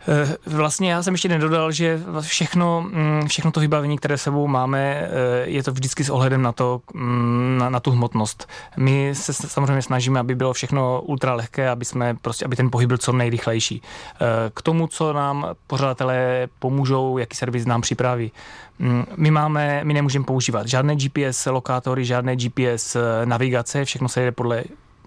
Eh, 0.09 0.37
vlastně 0.47 0.93
já 0.93 1.03
jsem 1.03 1.15
ještě 1.15 1.29
nedodal, 1.29 1.73
že 1.73 2.01
všechno, 2.21 2.83
mm, 2.83 3.29
všechno 3.29 3.51
to 3.51 3.61
vybavení, 3.61 3.99
které 3.99 4.19
sebou 4.19 4.47
máme, 4.47 4.81
eh, 4.81 5.09
je 5.45 5.63
to 5.63 5.73
vždycky 5.73 6.05
s 6.05 6.11
ohledem 6.11 6.43
na, 6.43 6.53
to, 6.53 6.81
mm, 6.95 7.57
na, 7.59 7.71
na 7.71 7.81
tu 7.81 7.91
hmotnost. 7.91 8.49
My 8.77 9.11
se 9.15 9.33
samozřejmě 9.33 9.83
snažíme, 9.83 10.21
aby 10.21 10.35
bylo 10.35 10.53
všechno 10.53 11.03
ultra 11.03 11.35
lehké, 11.35 11.69
aby, 11.69 11.85
jsme 11.85 12.15
prostě, 12.23 12.45
aby 12.45 12.57
ten 12.57 12.71
pohyb 12.71 12.89
byl 12.89 12.99
co 12.99 13.13
nejrychlejší. 13.13 13.83
Eh, 14.15 14.27
k 14.55 14.63
tomu, 14.63 14.87
co 14.87 15.13
nám 15.13 15.47
pořadatelé 15.67 16.49
pomůžou, 16.59 17.19
jaký 17.19 17.37
servis 17.37 17.67
nám 17.67 17.81
připraví. 17.81 18.33
Mm, 18.79 19.05
my 19.17 19.31
máme, 19.31 19.81
my 19.85 19.95
nemůžeme 19.95 20.25
používat 20.25 20.69
žádné 20.69 20.97
GPS 20.97 21.47
lokátory, 21.47 22.05
žádné 22.05 22.37
GPS 22.37 22.97
navigace, 23.25 23.85
všechno 23.85 24.09
se 24.09 24.21
jede 24.21 24.33
podle 24.33 24.65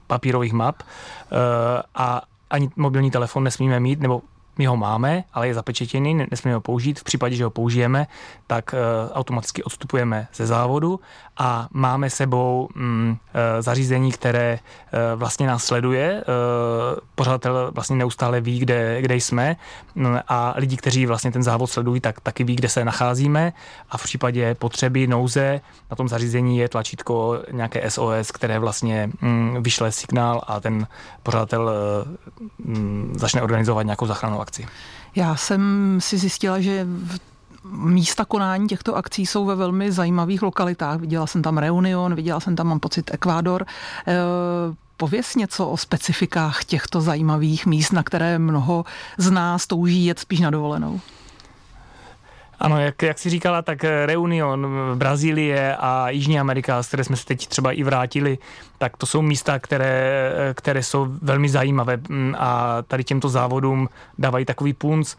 papírových 0.07 0.53
map 0.53 0.75
a 1.95 2.21
ani 2.49 2.69
mobilní 2.75 3.11
telefon 3.11 3.43
nesmíme 3.43 3.79
mít, 3.79 3.99
nebo 3.99 4.21
my 4.57 4.65
ho 4.65 4.77
máme, 4.77 5.23
ale 5.33 5.47
je 5.47 5.53
zapečetěný, 5.53 6.27
nesmíme 6.31 6.55
ho 6.55 6.61
použít. 6.61 6.99
V 6.99 7.03
případě, 7.03 7.35
že 7.35 7.43
ho 7.43 7.49
použijeme, 7.49 8.07
tak 8.47 8.73
uh, 8.73 8.79
automaticky 9.13 9.63
odstupujeme 9.63 10.27
ze 10.33 10.45
závodu 10.45 10.99
a 11.37 11.67
máme 11.71 12.09
sebou 12.09 12.69
um, 12.75 13.09
uh, 13.09 13.17
zařízení, 13.59 14.11
které 14.11 14.59
uh, 14.59 15.19
vlastně 15.19 15.47
nás 15.47 15.63
sleduje. 15.63 16.23
Pořadatel 17.15 17.71
vlastně 17.75 17.95
neustále 17.95 18.41
ví, 18.41 18.59
kde, 18.59 19.01
kde 19.01 19.15
jsme 19.15 19.55
no, 19.95 20.19
a 20.27 20.53
lidi, 20.57 20.77
kteří 20.77 21.05
vlastně 21.05 21.31
ten 21.31 21.43
závod 21.43 21.69
sledují, 21.69 22.01
tak 22.01 22.19
taky 22.19 22.43
ví, 22.43 22.55
kde 22.55 22.69
se 22.69 22.85
nacházíme 22.85 23.53
a 23.89 23.97
v 23.97 24.03
případě 24.03 24.55
potřeby, 24.55 25.07
nouze 25.07 25.61
na 25.91 25.95
tom 25.95 26.07
zařízení 26.07 26.57
je 26.57 26.69
tlačítko 26.69 27.39
nějaké 27.51 27.89
SOS, 27.89 28.31
které 28.31 28.59
vlastně 28.59 29.09
um, 29.21 29.63
vyšle 29.63 29.91
signál 29.91 30.41
a 30.47 30.59
ten 30.59 30.87
pořadatel 31.23 31.71
um, 32.65 33.13
začne 33.15 33.41
organizovat 33.41 33.83
nějakou 33.85 34.05
záchranou 34.05 34.41
akci. 34.43 34.67
Já 35.15 35.35
jsem 35.35 35.61
si 36.01 36.17
zjistila, 36.17 36.59
že 36.59 36.87
místa 37.71 38.25
konání 38.25 38.67
těchto 38.67 38.95
akcí 38.95 39.25
jsou 39.25 39.45
ve 39.45 39.55
velmi 39.55 39.91
zajímavých 39.91 40.41
lokalitách. 40.41 40.99
Viděla 40.99 41.27
jsem 41.27 41.41
tam 41.41 41.57
Reunion, 41.57 42.15
viděla 42.15 42.39
jsem 42.39 42.55
tam, 42.55 42.67
mám 42.67 42.79
pocit, 42.79 43.11
Ekvádor. 43.13 43.65
E, 44.07 44.13
pověs 44.97 45.35
něco 45.35 45.67
o 45.67 45.77
specifikách 45.77 46.63
těchto 46.63 47.01
zajímavých 47.01 47.65
míst, 47.65 47.91
na 47.91 48.03
které 48.03 48.39
mnoho 48.39 48.85
z 49.17 49.31
nás 49.31 49.67
touží 49.67 50.05
jet 50.05 50.19
spíš 50.19 50.39
na 50.39 50.49
dovolenou. 50.49 50.99
Ano, 52.63 52.79
jak, 52.79 53.01
jak 53.01 53.19
jsi 53.19 53.29
říkala, 53.29 53.61
tak 53.61 53.83
Reunion, 54.05 54.67
Brazílie 54.95 55.75
a 55.75 56.09
Jižní 56.09 56.39
Amerika, 56.39 56.83
z 56.83 56.87
které 56.87 57.03
jsme 57.03 57.15
se 57.15 57.25
teď 57.25 57.47
třeba 57.47 57.71
i 57.71 57.83
vrátili, 57.83 58.37
tak 58.77 58.97
to 58.97 59.05
jsou 59.05 59.21
místa, 59.21 59.59
které, 59.59 60.31
které 60.53 60.83
jsou 60.83 61.07
velmi 61.21 61.49
zajímavé 61.49 61.97
mm, 62.09 62.35
a 62.39 62.81
tady 62.81 63.03
těmto 63.03 63.29
závodům 63.29 63.89
dávají 64.17 64.45
takový 64.45 64.73
punc. 64.73 65.15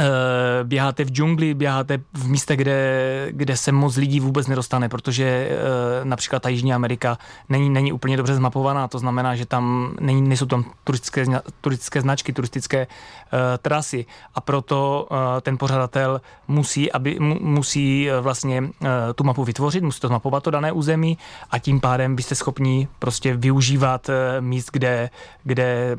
Eh, 0.00 0.64
běháte 0.64 1.04
v 1.04 1.10
džungli, 1.10 1.54
běháte 1.54 1.98
v 2.12 2.28
místech, 2.28 2.56
kde, 2.56 3.28
kde 3.30 3.56
se 3.56 3.72
moc 3.72 3.96
lidí 3.96 4.20
vůbec 4.20 4.46
nedostane, 4.46 4.88
protože 4.88 5.24
eh, 5.24 6.04
například 6.04 6.42
ta 6.42 6.48
Jižní 6.48 6.74
Amerika 6.74 7.18
není, 7.48 7.70
není 7.70 7.92
úplně 7.92 8.16
dobře 8.16 8.34
zmapovaná, 8.34 8.88
to 8.88 8.98
znamená, 8.98 9.36
že 9.36 9.46
tam 9.46 9.94
není, 10.00 10.22
nejsou 10.22 10.46
tam 10.46 10.64
turistické, 10.84 11.24
turistické 11.60 12.00
značky, 12.00 12.32
turistické 12.32 12.86
uh, 12.86 13.38
trasy. 13.62 14.06
A 14.34 14.40
proto 14.40 15.08
uh, 15.10 15.16
ten 15.40 15.58
pořadatel 15.58 16.20
musí, 16.48 16.92
aby, 16.92 17.18
mu, 17.20 17.36
musí 17.40 18.08
vlastně 18.20 18.60
uh, 18.62 18.68
tu 19.14 19.24
mapu 19.24 19.44
vytvořit, 19.44 19.84
musí 19.84 20.00
to 20.00 20.08
zmapovat 20.08 20.42
to 20.42 20.50
dané 20.50 20.72
území 20.72 21.18
a 21.50 21.58
tím 21.58 21.80
pádem 21.80 22.16
byste 22.16 22.34
schopni 22.34 22.88
prostě 22.98 23.36
využívat 23.36 24.10
míst, 24.40 24.70
kde, 24.72 25.10
kde, 25.42 25.96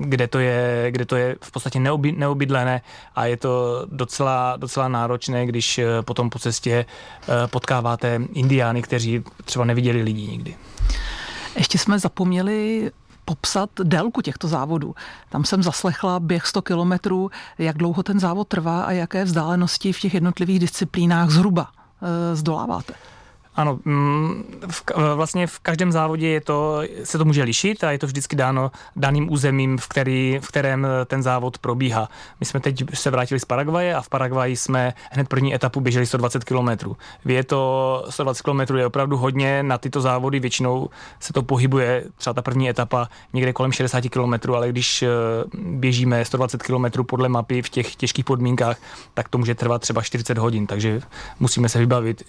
kde, 0.00 0.28
to 0.28 0.38
je, 0.38 0.86
kde 0.90 1.04
to 1.04 1.16
je 1.16 1.36
v 1.40 1.52
podstatě 1.52 1.80
neoby, 1.80 2.12
neobydlené 2.12 2.73
a 3.14 3.26
je 3.26 3.36
to 3.36 3.86
docela, 3.90 4.56
docela 4.56 4.88
náročné, 4.88 5.46
když 5.46 5.78
eh, 5.78 6.02
potom 6.02 6.30
po 6.30 6.38
cestě 6.38 6.86
eh, 7.28 7.46
potkáváte 7.46 8.20
indiány, 8.32 8.82
kteří 8.82 9.24
třeba 9.44 9.64
neviděli 9.64 10.02
lidí 10.02 10.26
nikdy. 10.26 10.56
Ještě 11.56 11.78
jsme 11.78 11.98
zapomněli 11.98 12.90
popsat 13.24 13.70
délku 13.82 14.20
těchto 14.20 14.48
závodů. 14.48 14.94
Tam 15.28 15.44
jsem 15.44 15.62
zaslechla 15.62 16.20
běh 16.20 16.46
100 16.46 16.62
kilometrů, 16.62 17.30
jak 17.58 17.76
dlouho 17.76 18.02
ten 18.02 18.20
závod 18.20 18.48
trvá 18.48 18.82
a 18.82 18.90
jaké 18.90 19.24
vzdálenosti 19.24 19.92
v 19.92 20.00
těch 20.00 20.14
jednotlivých 20.14 20.58
disciplínách 20.58 21.30
zhruba 21.30 21.68
e, 22.02 22.36
zdoláváte. 22.36 22.94
Ano, 23.56 23.78
mm, 23.84 24.44
v, 24.70 24.82
vlastně 25.14 25.46
v 25.46 25.58
každém 25.58 25.92
závodě 25.92 26.28
je 26.28 26.40
to, 26.40 26.82
se 27.04 27.18
to 27.18 27.24
může 27.24 27.42
lišit 27.42 27.84
a 27.84 27.90
je 27.90 27.98
to 27.98 28.06
vždycky 28.06 28.36
dáno 28.36 28.70
daným 28.96 29.32
územím, 29.32 29.78
v, 29.78 29.88
který, 29.88 30.38
v 30.42 30.48
kterém 30.48 30.86
ten 31.06 31.22
závod 31.22 31.58
probíhá. 31.58 32.08
My 32.40 32.46
jsme 32.46 32.60
teď 32.60 32.84
se 32.94 33.10
vrátili 33.10 33.40
z 33.40 33.44
Paraguaje 33.44 33.94
a 33.94 34.00
v 34.00 34.08
Paraguaji 34.08 34.56
jsme 34.56 34.94
hned 35.10 35.28
první 35.28 35.54
etapu 35.54 35.80
běželi 35.80 36.06
120 36.06 36.44
km. 36.44 36.68
Je 37.24 37.44
to 37.44 38.04
120 38.10 38.42
km 38.42 38.76
je 38.76 38.86
opravdu 38.86 39.16
hodně 39.16 39.62
na 39.62 39.78
tyto 39.78 40.00
závody, 40.00 40.40
většinou 40.40 40.88
se 41.20 41.32
to 41.32 41.42
pohybuje, 41.42 42.04
třeba 42.16 42.34
ta 42.34 42.42
první 42.42 42.68
etapa 42.68 43.08
někde 43.32 43.52
kolem 43.52 43.72
60 43.72 44.04
km, 44.08 44.52
ale 44.54 44.68
když 44.68 45.02
eh, 45.02 45.08
běžíme 45.58 46.24
120 46.24 46.62
km 46.62 47.04
podle 47.06 47.28
mapy 47.28 47.62
v 47.62 47.68
těch 47.68 47.96
těžkých 47.96 48.24
podmínkách, 48.24 48.76
tak 49.14 49.28
to 49.28 49.38
může 49.38 49.54
trvat 49.54 49.82
třeba 49.82 50.02
40 50.02 50.38
hodin, 50.38 50.66
takže 50.66 51.00
musíme 51.40 51.68
se 51.68 51.78
vybavit 51.78 52.22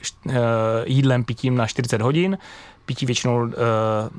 jídlem 0.85 1.14
jídlem, 1.15 1.23
pitím 1.23 1.55
na 1.55 1.67
40 1.67 2.01
hodin. 2.01 2.37
Pití 2.85 3.05
většinou 3.05 3.41
uh, 3.41 3.51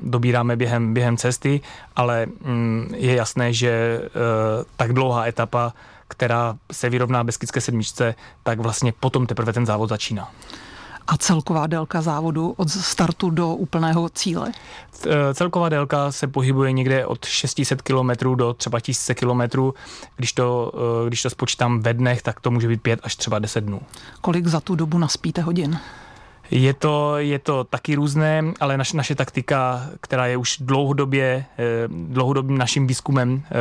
dobíráme 0.03 0.55
během, 0.55 0.93
během 0.93 1.17
cesty, 1.17 1.61
ale 1.95 2.25
um, 2.45 2.87
je 2.95 3.15
jasné, 3.15 3.53
že 3.53 4.01
uh, 4.01 4.63
tak 4.75 4.93
dlouhá 4.93 5.27
etapa, 5.27 5.73
která 6.07 6.57
se 6.71 6.89
vyrovná 6.89 7.23
Beskidské 7.23 7.61
sedmičce, 7.61 8.15
tak 8.43 8.59
vlastně 8.59 8.93
potom 8.99 9.27
teprve 9.27 9.53
ten 9.53 9.65
závod 9.65 9.89
začíná. 9.89 10.31
A 11.07 11.17
celková 11.17 11.67
délka 11.67 12.01
závodu 12.01 12.53
od 12.57 12.69
startu 12.69 13.29
do 13.29 13.55
úplného 13.55 14.09
cíle? 14.09 14.51
Eh, 15.07 15.33
celková 15.33 15.69
délka 15.69 16.11
se 16.11 16.27
pohybuje 16.27 16.71
někde 16.71 17.05
od 17.05 17.25
600 17.25 17.81
km 17.81 18.35
do 18.35 18.53
třeba 18.53 18.79
1000 18.79 19.13
km. 19.13 19.71
Když 20.15 20.33
to, 20.33 20.73
když 21.07 21.21
to 21.21 21.29
spočítám 21.29 21.79
ve 21.79 21.93
dnech, 21.93 22.21
tak 22.21 22.39
to 22.39 22.51
může 22.51 22.67
být 22.67 22.81
5 22.81 22.99
až 23.03 23.15
třeba 23.15 23.39
10 23.39 23.63
dnů. 23.63 23.81
Kolik 24.21 24.47
za 24.47 24.59
tu 24.59 24.75
dobu 24.75 24.97
naspíte 24.97 25.41
hodin? 25.41 25.79
Je 26.51 26.73
to, 26.73 27.17
je 27.17 27.39
to 27.39 27.63
taky 27.63 27.95
různé, 27.95 28.43
ale 28.59 28.77
naš, 28.77 28.93
naše 28.93 29.15
taktika, 29.15 29.89
která 30.01 30.25
je 30.25 30.37
už 30.37 30.57
dlouhodobě, 30.59 31.45
eh, 31.57 31.63
dlouhodobým 31.87 32.57
naším 32.57 32.87
výzkumem 32.87 33.43
eh, 33.45 33.51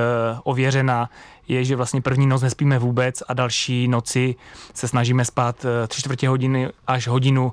ověřená, 0.42 1.10
je, 1.48 1.64
že 1.64 1.76
vlastně 1.76 2.00
první 2.00 2.26
noc 2.26 2.42
nespíme 2.42 2.78
vůbec 2.78 3.22
a 3.28 3.34
další 3.34 3.88
noci 3.88 4.34
se 4.74 4.88
snažíme 4.88 5.24
spát 5.24 5.64
eh, 5.64 5.86
tři 5.86 6.00
čtvrtě 6.00 6.28
hodiny 6.28 6.68
až 6.86 7.08
hodinu 7.08 7.52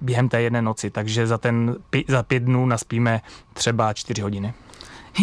během 0.00 0.28
té 0.28 0.42
jedné 0.42 0.62
noci, 0.62 0.90
takže 0.90 1.26
za, 1.26 1.38
ten, 1.38 1.76
za 2.08 2.22
pět 2.22 2.42
dnů 2.42 2.66
naspíme 2.66 3.20
třeba 3.52 3.92
čtyři 3.92 4.22
hodiny. 4.22 4.54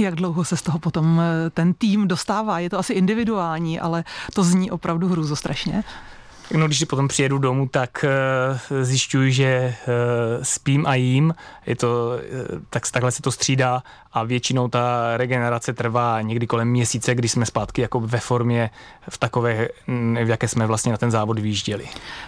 Jak 0.01 0.15
dlouho 0.15 0.45
se 0.45 0.57
z 0.57 0.61
toho 0.61 0.79
potom 0.79 1.21
ten 1.53 1.73
tým 1.73 2.07
dostává? 2.07 2.59
Je 2.59 2.69
to 2.69 2.79
asi 2.79 2.93
individuální, 2.93 3.79
ale 3.79 4.03
to 4.33 4.43
zní 4.43 4.71
opravdu 4.71 5.07
hrůzostrašně. 5.07 5.83
No, 6.53 6.67
když 6.67 6.83
potom 6.83 7.07
přijedu 7.07 7.37
domů, 7.37 7.67
tak 7.67 8.05
uh, 8.71 8.83
zjišťuji, 8.83 9.31
že 9.31 9.75
uh, 9.87 10.43
spím 10.43 10.87
a 10.87 10.95
jím. 10.95 11.35
Je 11.65 11.75
to, 11.75 11.87
uh, 11.87 12.61
tak 12.69 12.91
takhle 12.91 13.11
se 13.11 13.21
to 13.21 13.31
střídá 13.31 13.83
a 14.13 14.23
většinou 14.23 14.67
ta 14.67 15.17
regenerace 15.17 15.73
trvá 15.73 16.21
někdy 16.21 16.47
kolem 16.47 16.67
měsíce, 16.67 17.15
kdy 17.15 17.29
jsme 17.29 17.45
zpátky 17.45 17.81
jako 17.81 17.99
ve 17.99 18.19
formě 18.19 18.69
v 19.09 19.17
takové, 19.17 19.67
mm, 19.87 20.17
v 20.23 20.29
jaké 20.29 20.47
jsme 20.47 20.67
vlastně 20.67 20.91
na 20.91 20.97
ten 20.97 21.11
závod 21.11 21.39
vyjížděli. 21.39 21.85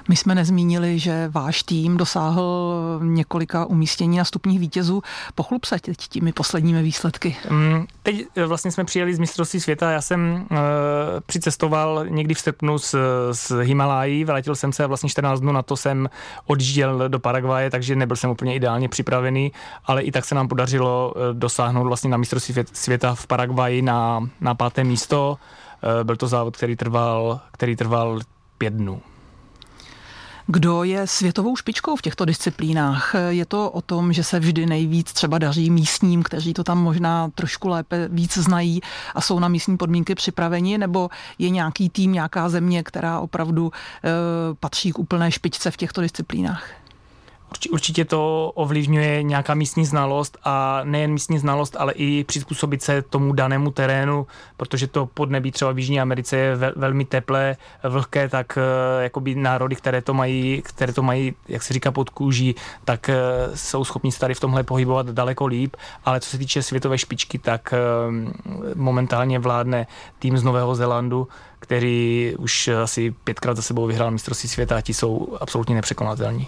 My 0.09 0.15
jsme 0.15 0.35
nezmínili, 0.35 0.99
že 0.99 1.27
váš 1.27 1.63
tým 1.63 1.97
dosáhl 1.97 2.99
několika 3.03 3.65
umístění 3.65 4.17
na 4.17 4.25
stupních 4.25 4.59
vítězů. 4.59 5.01
Pochlup 5.35 5.65
se 5.65 5.79
teď 5.79 5.97
těmi 6.07 6.33
posledními 6.33 6.83
výsledky. 6.83 7.35
Um, 7.49 7.87
teď 8.03 8.25
vlastně 8.45 8.71
jsme 8.71 8.83
přijeli 8.83 9.15
z 9.15 9.19
mistrovství 9.19 9.59
světa. 9.59 9.91
Já 9.91 10.01
jsem 10.01 10.47
uh, 10.51 10.57
přicestoval 11.25 12.05
někdy 12.09 12.33
v 12.33 12.39
srpnu 12.39 12.77
z, 12.77 12.95
z 13.31 13.51
Himalají, 14.11 14.23
vrátil 14.23 14.55
jsem 14.55 14.73
se 14.73 14.83
a 14.83 14.87
vlastně 14.87 15.09
14 15.09 15.39
dnů 15.39 15.51
na 15.51 15.61
to 15.61 15.77
jsem 15.77 16.09
odjížděl 16.45 17.09
do 17.09 17.19
Paraguaje, 17.19 17.69
takže 17.69 17.95
nebyl 17.95 18.15
jsem 18.15 18.29
úplně 18.29 18.55
ideálně 18.55 18.89
připravený, 18.89 19.51
ale 19.85 20.01
i 20.01 20.11
tak 20.11 20.25
se 20.25 20.35
nám 20.35 20.47
podařilo 20.47 21.13
dosáhnout 21.33 21.61
dosáhnout 21.61 21.87
vlastně 21.87 22.09
na 22.09 22.17
mistrovství 22.17 22.55
světa 22.73 23.15
v 23.15 23.27
Paraguaji 23.27 23.81
na, 23.81 24.29
na 24.41 24.55
páté 24.55 24.83
místo. 24.83 25.37
Eh, 25.83 26.03
byl 26.03 26.15
to 26.15 26.27
závod, 26.27 26.57
který 26.57 26.75
trval, 26.75 27.39
který 27.51 27.75
trval 27.75 28.19
pět 28.57 28.73
dnů. 28.73 29.01
Kdo 30.53 30.83
je 30.83 31.07
světovou 31.07 31.55
špičkou 31.55 31.95
v 31.95 32.01
těchto 32.01 32.25
disciplínách? 32.25 33.15
Je 33.29 33.45
to 33.45 33.71
o 33.71 33.81
tom, 33.81 34.13
že 34.13 34.23
se 34.23 34.39
vždy 34.39 34.65
nejvíc 34.65 35.13
třeba 35.13 35.37
daří 35.37 35.69
místním, 35.69 36.23
kteří 36.23 36.53
to 36.53 36.63
tam 36.63 36.83
možná 36.83 37.29
trošku 37.35 37.67
lépe 37.67 38.07
víc 38.11 38.37
znají 38.37 38.81
a 39.15 39.21
jsou 39.21 39.39
na 39.39 39.47
místní 39.47 39.77
podmínky 39.77 40.15
připraveni, 40.15 40.77
nebo 40.77 41.09
je 41.39 41.49
nějaký 41.49 41.89
tým, 41.89 42.11
nějaká 42.11 42.49
země, 42.49 42.83
která 42.83 43.19
opravdu 43.19 43.71
e, 43.71 44.09
patří 44.59 44.91
k 44.91 44.99
úplné 44.99 45.31
špičce 45.31 45.71
v 45.71 45.77
těchto 45.77 46.01
disciplínách? 46.01 46.80
Určitě 47.71 48.05
to 48.05 48.51
ovlivňuje 48.55 49.23
nějaká 49.23 49.53
místní 49.53 49.85
znalost 49.85 50.37
a 50.43 50.81
nejen 50.83 51.13
místní 51.13 51.39
znalost, 51.39 51.75
ale 51.79 51.93
i 51.93 52.23
přizpůsobit 52.23 52.81
se 52.81 53.01
tomu 53.01 53.33
danému 53.33 53.71
terénu, 53.71 54.27
protože 54.57 54.87
to 54.87 55.05
podnebí 55.05 55.51
třeba 55.51 55.71
v 55.71 55.79
Jižní 55.79 56.01
Americe 56.01 56.37
je 56.37 56.55
velmi 56.75 57.05
teplé, 57.05 57.57
vlhké, 57.83 58.29
tak 58.29 58.57
eh, 58.57 59.03
jakoby 59.03 59.35
národy, 59.35 59.75
které 59.75 60.01
to 60.01 60.13
mají, 60.13 60.61
které 60.61 60.93
to 60.93 61.01
mají, 61.01 61.33
jak 61.47 61.63
se 61.63 61.73
říká, 61.73 61.91
pod 61.91 62.09
kůží, 62.09 62.55
tak 62.85 63.09
eh, 63.09 63.17
jsou 63.55 63.83
schopni 63.83 64.11
tady 64.11 64.33
v 64.33 64.39
tomhle 64.39 64.63
pohybovat 64.63 65.09
daleko 65.09 65.45
líp, 65.45 65.75
ale 66.05 66.19
co 66.19 66.29
se 66.29 66.37
týče 66.37 66.63
světové 66.63 66.97
špičky, 66.97 67.39
tak 67.39 67.73
eh, 67.73 67.77
momentálně 68.75 69.39
vládne 69.39 69.87
tým 70.19 70.37
z 70.37 70.43
Nového 70.43 70.75
Zélandu, 70.75 71.27
který 71.59 72.33
už 72.37 72.67
asi 72.67 73.11
pětkrát 73.23 73.57
za 73.57 73.61
sebou 73.61 73.85
vyhrál 73.85 74.11
mistrovství 74.11 74.49
světa 74.49 74.77
a 74.77 74.81
ti 74.81 74.93
jsou 74.93 75.37
absolutně 75.41 75.75
nepřekonatelní 75.75 76.47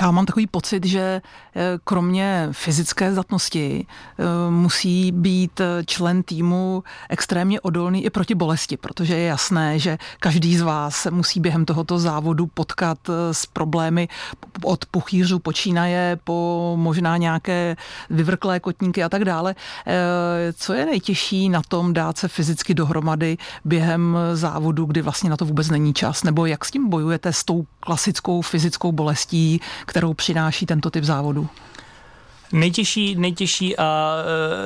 já 0.00 0.10
mám 0.10 0.26
takový 0.26 0.46
pocit, 0.46 0.86
že 0.86 1.00
eh, 1.00 1.78
kromě 1.84 2.48
fyzické 2.52 3.12
zdatnosti 3.12 3.86
eh, 3.86 4.24
musí 4.50 5.12
být 5.12 5.60
eh, 5.60 5.84
člen 5.86 6.22
týmu 6.22 6.84
extrémně 7.08 7.60
odolný 7.60 8.04
i 8.04 8.10
proti 8.10 8.34
bolesti, 8.34 8.76
protože 8.76 9.16
je 9.16 9.26
jasné, 9.26 9.78
že 9.78 9.98
každý 10.20 10.56
z 10.56 10.62
vás 10.62 10.96
se 10.96 11.10
musí 11.10 11.40
během 11.40 11.64
tohoto 11.64 11.98
závodu 11.98 12.46
potkat 12.46 12.98
s 13.32 13.46
problémy 13.46 14.08
od 14.62 14.86
puchýřů 14.86 15.38
počínaje 15.38 16.18
po 16.24 16.72
možná 16.76 17.16
nějaké 17.16 17.76
vyvrklé 18.10 18.60
kotníky 18.60 19.02
a 19.02 19.08
tak 19.08 19.24
dále. 19.24 19.54
Co 20.54 20.72
je 20.72 20.86
nejtěžší 20.86 21.48
na 21.48 21.62
tom 21.68 21.92
dát 21.92 22.18
se 22.18 22.28
fyzicky 22.28 22.74
dohromady 22.74 23.36
během 23.64 24.18
závodu, 24.34 24.84
kdy 24.84 25.02
vlastně 25.02 25.30
na 25.30 25.36
to 25.36 25.44
vůbec 25.44 25.70
není 25.70 25.94
čas? 25.94 26.22
Nebo 26.22 26.46
jak 26.46 26.64
s 26.64 26.70
tím 26.70 26.88
bojujete 26.88 27.32
s 27.32 27.44
tou 27.44 27.64
klasickou 27.80 28.42
fyzickou 28.42 28.92
bolestí, 28.92 29.60
kterou 29.86 30.14
přináší 30.14 30.66
tento 30.66 30.90
typ 30.90 31.04
závodu? 31.04 31.48
Nejtěžší, 32.52 33.16
nejtěžší, 33.16 33.76
a, 33.76 34.16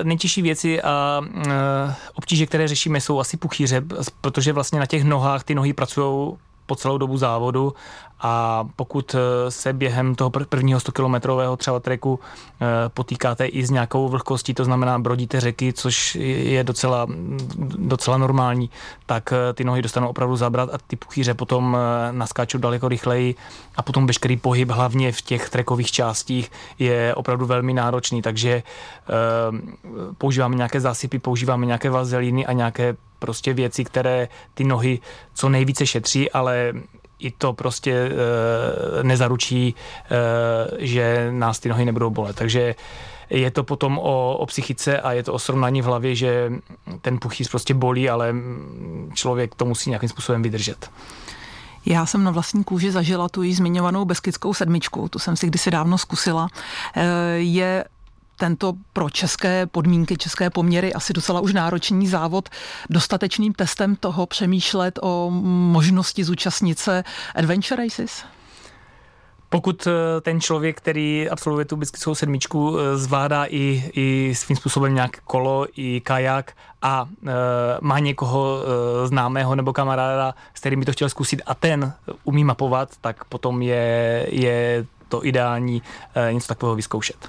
e, 0.00 0.04
nejtěžší 0.04 0.42
věci 0.42 0.82
a 0.82 1.20
e, 1.48 1.94
obtíže, 2.14 2.46
které 2.46 2.68
řešíme, 2.68 3.00
jsou 3.00 3.20
asi 3.20 3.37
puchýře, 3.37 3.82
protože 4.20 4.52
vlastně 4.52 4.80
na 4.80 4.87
těch 4.87 5.04
nohách 5.04 5.44
ty 5.44 5.54
nohy 5.54 5.72
pracují 5.72 6.37
po 6.66 6.76
celou 6.76 6.98
dobu 6.98 7.16
závodu. 7.16 7.74
A 8.20 8.64
pokud 8.76 9.14
eh, 9.14 9.50
se 9.50 9.72
během 9.72 10.14
toho 10.14 10.31
prvního 10.31 10.81
100 10.81 10.92
kilometrového 10.92 11.57
třeba 11.57 11.81
treku 11.81 12.20
eh, 12.20 12.66
potýkáte 12.88 13.46
i 13.46 13.66
s 13.66 13.70
nějakou 13.70 14.09
vlhkostí, 14.09 14.55
to 14.55 14.64
znamená 14.64 14.98
brodíte 14.98 15.40
řeky, 15.40 15.72
což 15.72 16.14
je 16.14 16.64
docela, 16.64 17.07
docela 17.76 18.18
normální, 18.18 18.70
tak 19.07 19.33
eh, 19.33 19.52
ty 19.52 19.64
nohy 19.64 19.83
dostanou 19.83 20.09
opravdu 20.09 20.37
zabrat 20.37 20.70
a 20.72 20.79
ty 20.87 20.96
puchýře 20.96 21.35
potom 21.35 21.76
naskáčou 22.11 22.59
daleko 22.59 22.88
rychleji. 22.88 23.35
A 23.76 23.83
potom 23.83 24.07
veškerý 24.07 24.37
pohyb, 24.37 24.70
hlavně 24.70 25.12
v 25.12 25.20
těch 25.20 25.50
trekových 25.50 25.92
částích, 25.92 26.50
je 26.79 27.14
opravdu 27.14 27.46
velmi 27.46 27.74
náročný, 27.74 28.22
takže 28.22 28.62
používáme 30.18 30.57
nějaké 30.57 30.81
zásypy, 30.81 31.18
používáme 31.18 31.66
nějaké 31.66 31.90
vazelíny 31.90 32.46
a 32.46 32.52
nějaké 32.52 32.96
prostě 33.18 33.55
věci, 33.55 33.85
které 33.85 34.29
ty 34.55 34.64
nohy 34.64 34.98
co 35.35 35.48
nejvíce 35.48 35.87
šetří, 35.87 36.31
ale 36.31 36.72
i 37.18 37.31
to 37.31 37.52
prostě 37.52 37.92
e, 37.92 38.11
nezaručí, 39.02 39.74
e, 39.74 40.87
že 40.87 41.29
nás 41.31 41.59
ty 41.59 41.68
nohy 41.68 41.85
nebudou 41.85 42.11
bolet. 42.11 42.37
Takže 42.37 42.74
je 43.31 43.50
to 43.50 43.64
potom 43.64 43.98
o, 43.98 44.37
o 44.37 44.46
psychice 44.46 45.00
a 45.00 45.12
je 45.12 45.22
to 45.22 45.33
o 45.33 45.38
srovnání 45.38 45.83
v 45.83 45.85
hlavě, 45.85 46.14
že 46.14 46.52
ten 47.02 47.18
puchýř 47.18 47.50
prostě 47.50 47.74
bolí, 47.74 48.09
ale 48.11 48.35
člověk 49.14 49.55
to 49.55 49.64
musí 49.64 49.90
nějakým 49.90 50.09
způsobem 50.09 50.42
vydržet. 50.42 50.90
Já 51.87 52.07
jsem 52.07 52.24
na 52.24 52.31
vlastní 52.31 52.64
kůži 52.64 52.90
zažila 52.90 53.29
tu 53.29 53.42
již 53.42 53.57
zmiňovanou 53.57 54.05
beskidskou 54.05 54.55
sedmičku, 54.55 55.09
tu 55.09 55.18
jsem 55.18 55.37
si 55.37 55.46
kdysi 55.46 55.70
dávno 55.70 55.98
zkusila. 55.98 56.48
E, 56.94 57.05
je 57.38 57.85
tento 58.37 58.72
pro 58.92 59.11
české 59.11 59.66
podmínky, 59.66 60.16
české 60.16 60.51
poměry 60.51 60.94
asi 60.94 61.12
docela 61.12 61.40
už 61.40 61.53
náročný 61.53 62.09
závod 62.09 62.49
dostatečným 62.90 63.53
testem 63.53 63.96
toho 63.96 64.27
přemýšlet 64.27 64.99
o 65.03 65.31
možnosti 65.72 66.25
zúčastnit 66.25 66.79
se 66.79 67.05
Adventure 67.35 67.85
Races? 67.85 68.25
Pokud 69.49 69.87
eh, 69.87 70.20
ten 70.20 70.40
člověk, 70.40 70.77
který 70.77 71.29
absolvuje 71.31 71.64
tu 71.64 71.77
biskickou 71.77 72.14
sedmičku, 72.14 72.79
eh, 72.79 72.96
zvládá 72.96 73.44
i, 73.44 73.90
i 73.94 74.35
svým 74.35 74.57
způsobem 74.57 74.94
nějak 74.94 75.20
kolo, 75.20 75.66
i 75.77 76.01
kajak 76.01 76.53
a 76.87 77.09
e, 77.27 77.33
má 77.81 77.99
někoho 77.99 78.62
e, 78.62 79.09
známého 79.09 79.55
nebo 79.55 79.72
kamaráda, 79.72 80.35
s 80.55 80.61
kterým 80.61 80.81
by 80.81 80.87
to 80.87 80.92
chtěl 80.92 81.09
zkusit 81.09 81.42
a 81.46 81.55
ten 81.55 81.92
umí 82.25 82.44
mapovat, 82.44 82.88
tak 83.01 83.25
potom 83.25 83.62
je, 83.62 84.27
je 84.31 84.87
to 85.09 85.27
ideální 85.27 85.83
e, 86.14 86.33
něco 86.33 86.49
takového 86.49 86.77
vyzkoušet. 86.77 87.29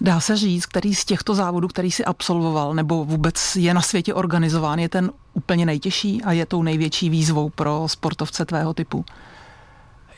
Dá 0.00 0.20
se 0.20 0.36
říct, 0.36 0.66
který 0.66 0.94
z 0.94 1.04
těchto 1.04 1.34
závodů, 1.34 1.68
který 1.68 1.90
si 1.90 2.04
absolvoval 2.04 2.74
nebo 2.74 3.04
vůbec 3.04 3.56
je 3.56 3.74
na 3.74 3.82
světě 3.82 4.14
organizován, 4.14 4.78
je 4.78 4.88
ten 4.88 5.10
úplně 5.34 5.66
nejtěžší 5.66 6.22
a 6.22 6.32
je 6.32 6.46
tou 6.46 6.62
největší 6.62 7.10
výzvou 7.10 7.50
pro 7.50 7.84
sportovce 7.86 8.44
tvého 8.44 8.74
typu? 8.74 9.04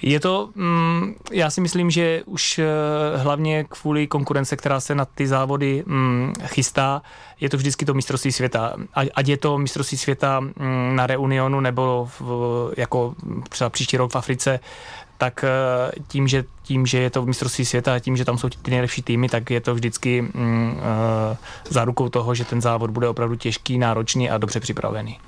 Je 0.02 0.20
to, 0.20 0.50
mm, 0.54 1.14
já 1.32 1.50
si 1.50 1.60
myslím, 1.60 1.90
že 1.90 2.22
už 2.26 2.58
eh, 2.58 2.64
hlavně 3.16 3.64
kvůli 3.64 4.06
konkurence, 4.06 4.56
která 4.56 4.80
se 4.80 4.94
na 4.94 5.04
ty 5.04 5.26
závody 5.26 5.84
mm, 5.86 6.32
chystá, 6.44 7.02
je 7.40 7.48
to 7.48 7.56
vždycky 7.56 7.84
to 7.84 7.94
mistrovství 7.94 8.32
světa. 8.32 8.76
Ať 9.14 9.28
je 9.28 9.36
to 9.36 9.58
mistrovství 9.58 9.98
světa 9.98 10.40
mm, 10.40 10.52
na 10.96 11.06
Reunionu 11.06 11.60
nebo 11.60 12.08
v, 12.20 12.72
jako 12.76 13.14
třeba 13.48 13.70
příští 13.70 13.96
rok 13.96 14.12
v 14.12 14.16
Africe, 14.16 14.60
tak 15.18 15.44
eh, 15.44 15.92
tím, 16.09 16.29
že, 16.29 16.44
tím, 16.62 16.87
že 16.87 16.98
je 16.98 17.11
to 17.11 17.22
v 17.22 17.26
mistrovství 17.26 17.64
světa 17.64 17.94
a 17.94 17.98
tím, 17.98 18.16
že 18.16 18.24
tam 18.24 18.38
jsou 18.38 18.48
ty 18.48 18.70
nejlepší 18.70 19.02
týmy, 19.02 19.29
tak 19.29 19.50
je 19.50 19.61
to 19.61 19.74
vždycky 19.74 20.22
mm, 20.22 20.72
uh, 20.72 21.37
zárukou 21.70 22.09
toho, 22.09 22.35
že 22.35 22.44
ten 22.44 22.61
závod 22.61 22.90
bude 22.90 23.09
opravdu 23.09 23.37
těžký, 23.37 23.79
náročný 23.79 24.31
a 24.31 24.38
dobře 24.38 24.61
připravený. 24.61 25.18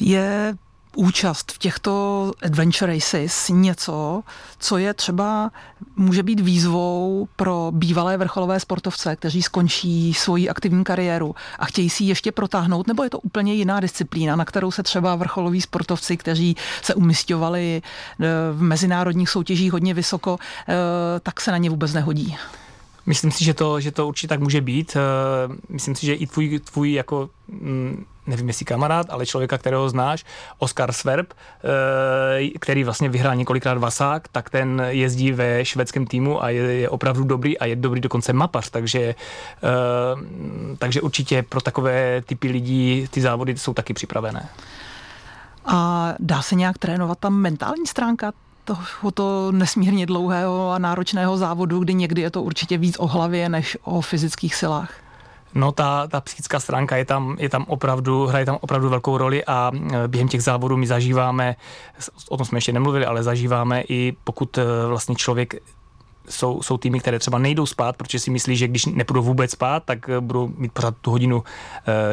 Je 0.00 0.54
účast 0.96 1.52
v 1.52 1.58
těchto 1.58 2.32
adventure 2.42 2.94
races 2.94 3.48
něco, 3.48 4.22
co 4.58 4.78
je 4.78 4.94
třeba, 4.94 5.50
může 5.96 6.22
být 6.22 6.40
výzvou 6.40 7.28
pro 7.36 7.70
bývalé 7.74 8.16
vrcholové 8.16 8.60
sportovce, 8.60 9.16
kteří 9.16 9.42
skončí 9.42 10.14
svoji 10.14 10.48
aktivní 10.48 10.84
kariéru 10.84 11.34
a 11.58 11.64
chtějí 11.64 11.90
si 11.90 12.04
ji 12.04 12.08
ještě 12.08 12.32
protáhnout, 12.32 12.86
nebo 12.86 13.04
je 13.04 13.10
to 13.10 13.18
úplně 13.18 13.54
jiná 13.54 13.80
disciplína, 13.80 14.36
na 14.36 14.44
kterou 14.44 14.70
se 14.70 14.82
třeba 14.82 15.14
vrcholoví 15.14 15.60
sportovci, 15.60 16.16
kteří 16.16 16.56
se 16.82 16.94
umistovali 16.94 17.82
eh, 17.82 18.26
v 18.52 18.62
mezinárodních 18.62 19.30
soutěžích 19.30 19.72
hodně 19.72 19.94
vysoko, 19.94 20.38
eh, 20.68 20.74
tak 21.20 21.40
se 21.40 21.50
na 21.50 21.58
ně 21.58 21.70
vůbec 21.70 21.92
nehodí. 21.92 22.36
Myslím 23.06 23.30
si, 23.30 23.44
že 23.44 23.54
to, 23.54 23.80
že 23.80 23.92
to 23.92 24.08
určitě 24.08 24.28
tak 24.28 24.40
může 24.40 24.60
být. 24.60 24.96
Eh, 24.96 25.54
myslím 25.68 25.94
si, 25.94 26.06
že 26.06 26.14
i 26.14 26.26
tvůj, 26.26 26.58
tvůj 26.58 26.92
jako 26.92 27.30
mm, 27.48 28.04
nevím 28.26 28.48
jestli 28.48 28.64
kamarád, 28.64 29.06
ale 29.10 29.26
člověka, 29.26 29.58
kterého 29.58 29.88
znáš, 29.88 30.24
Oskar 30.58 30.92
Sverb, 30.92 31.32
eh, 31.32 32.58
který 32.58 32.84
vlastně 32.84 33.08
vyhrál 33.08 33.36
několikrát 33.36 33.78
Vasák, 33.78 34.28
tak 34.28 34.50
ten 34.50 34.82
jezdí 34.88 35.32
ve 35.32 35.64
švédském 35.64 36.06
týmu 36.06 36.42
a 36.42 36.50
je, 36.50 36.62
je 36.62 36.88
opravdu 36.88 37.24
dobrý 37.24 37.58
a 37.58 37.64
je 37.64 37.76
dobrý 37.76 38.00
dokonce 38.00 38.32
mapař, 38.32 38.70
takže, 38.70 39.00
eh, 39.00 39.14
takže 40.78 41.00
určitě 41.00 41.42
pro 41.42 41.60
takové 41.60 42.22
typy 42.22 42.48
lidí 42.48 43.06
ty 43.10 43.20
závody 43.20 43.58
jsou 43.58 43.74
taky 43.74 43.94
připravené. 43.94 44.48
A 45.66 46.12
dá 46.18 46.42
se 46.42 46.54
nějak 46.54 46.78
trénovat 46.78 47.18
tam 47.18 47.34
mentální 47.34 47.86
stránka 47.86 48.32
tohoto 48.64 49.52
nesmírně 49.52 50.06
dlouhého 50.06 50.70
a 50.70 50.78
náročného 50.78 51.36
závodu, 51.36 51.78
kdy 51.78 51.94
někdy 51.94 52.22
je 52.22 52.30
to 52.30 52.42
určitě 52.42 52.78
víc 52.78 52.96
o 52.98 53.06
hlavě 53.06 53.48
než 53.48 53.78
o 53.82 54.00
fyzických 54.00 54.54
silách? 54.54 55.05
No 55.56 55.72
ta, 55.72 56.06
ta 56.06 56.20
psychická 56.20 56.60
stránka 56.60 56.96
je 56.96 57.04
tam, 57.04 57.36
je 57.38 57.48
tam 57.48 57.64
opravdu, 57.68 58.26
hraje 58.26 58.46
tam 58.46 58.58
opravdu 58.60 58.88
velkou 58.88 59.18
roli 59.18 59.44
a 59.44 59.70
e, 59.74 60.08
během 60.08 60.28
těch 60.28 60.42
závodů 60.42 60.76
my 60.76 60.86
zažíváme, 60.86 61.56
o 62.28 62.36
tom 62.36 62.46
jsme 62.46 62.58
ještě 62.58 62.72
nemluvili, 62.72 63.06
ale 63.06 63.22
zažíváme 63.22 63.82
i 63.88 64.16
pokud 64.24 64.58
e, 64.58 64.62
vlastně 64.86 65.14
člověk 65.14 65.54
jsou, 66.28 66.62
jsou 66.62 66.76
týmy, 66.76 67.00
které 67.00 67.18
třeba 67.18 67.38
nejdou 67.38 67.66
spát, 67.66 67.96
protože 67.96 68.18
si 68.18 68.30
myslí, 68.30 68.56
že 68.56 68.68
když 68.68 68.86
nepůjdou 68.86 69.22
vůbec 69.22 69.50
spát, 69.50 69.82
tak 69.84 70.08
e, 70.08 70.20
budou 70.20 70.48
mít 70.56 70.72
pořád 70.72 70.94
tu 71.00 71.10
hodinu 71.10 71.44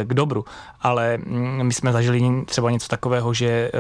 k 0.04 0.14
dobru. 0.14 0.46
Ale 0.82 1.18
mm, 1.18 1.64
my 1.64 1.74
jsme 1.74 1.92
zažili 1.92 2.46
třeba 2.46 2.72
něco 2.72 2.88
takového, 2.88 3.34
že 3.34 3.72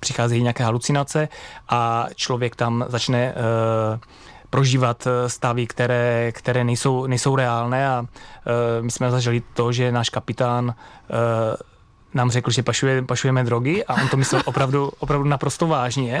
přicházejí 0.00 0.42
nějaké 0.42 0.64
halucinace 0.64 1.28
a 1.68 2.06
člověk 2.14 2.56
tam 2.56 2.84
začne 2.88 3.34
prožívat 4.50 5.06
eh, 5.06 5.28
stavy, 5.28 5.66
které, 5.66 6.32
které 6.32 6.64
nejsou, 6.64 7.06
nejsou 7.06 7.36
reálné 7.36 7.88
a 7.88 8.00
uh, 8.00 8.06
my 8.80 8.90
jsme 8.90 9.10
zažili 9.10 9.42
to, 9.54 9.72
že 9.72 9.92
náš 9.92 10.08
kapitán 10.08 10.64
uh, 10.64 10.74
nám 12.14 12.30
řekl, 12.30 12.50
že 12.50 12.62
pašuje, 12.62 13.02
pašujeme 13.02 13.44
drogy 13.44 13.84
a 13.84 13.94
on 13.94 14.08
to 14.08 14.16
myslel 14.16 14.42
opravdu, 14.46 14.90
opravdu 14.98 15.28
naprosto 15.28 15.66
vážně. 15.66 16.20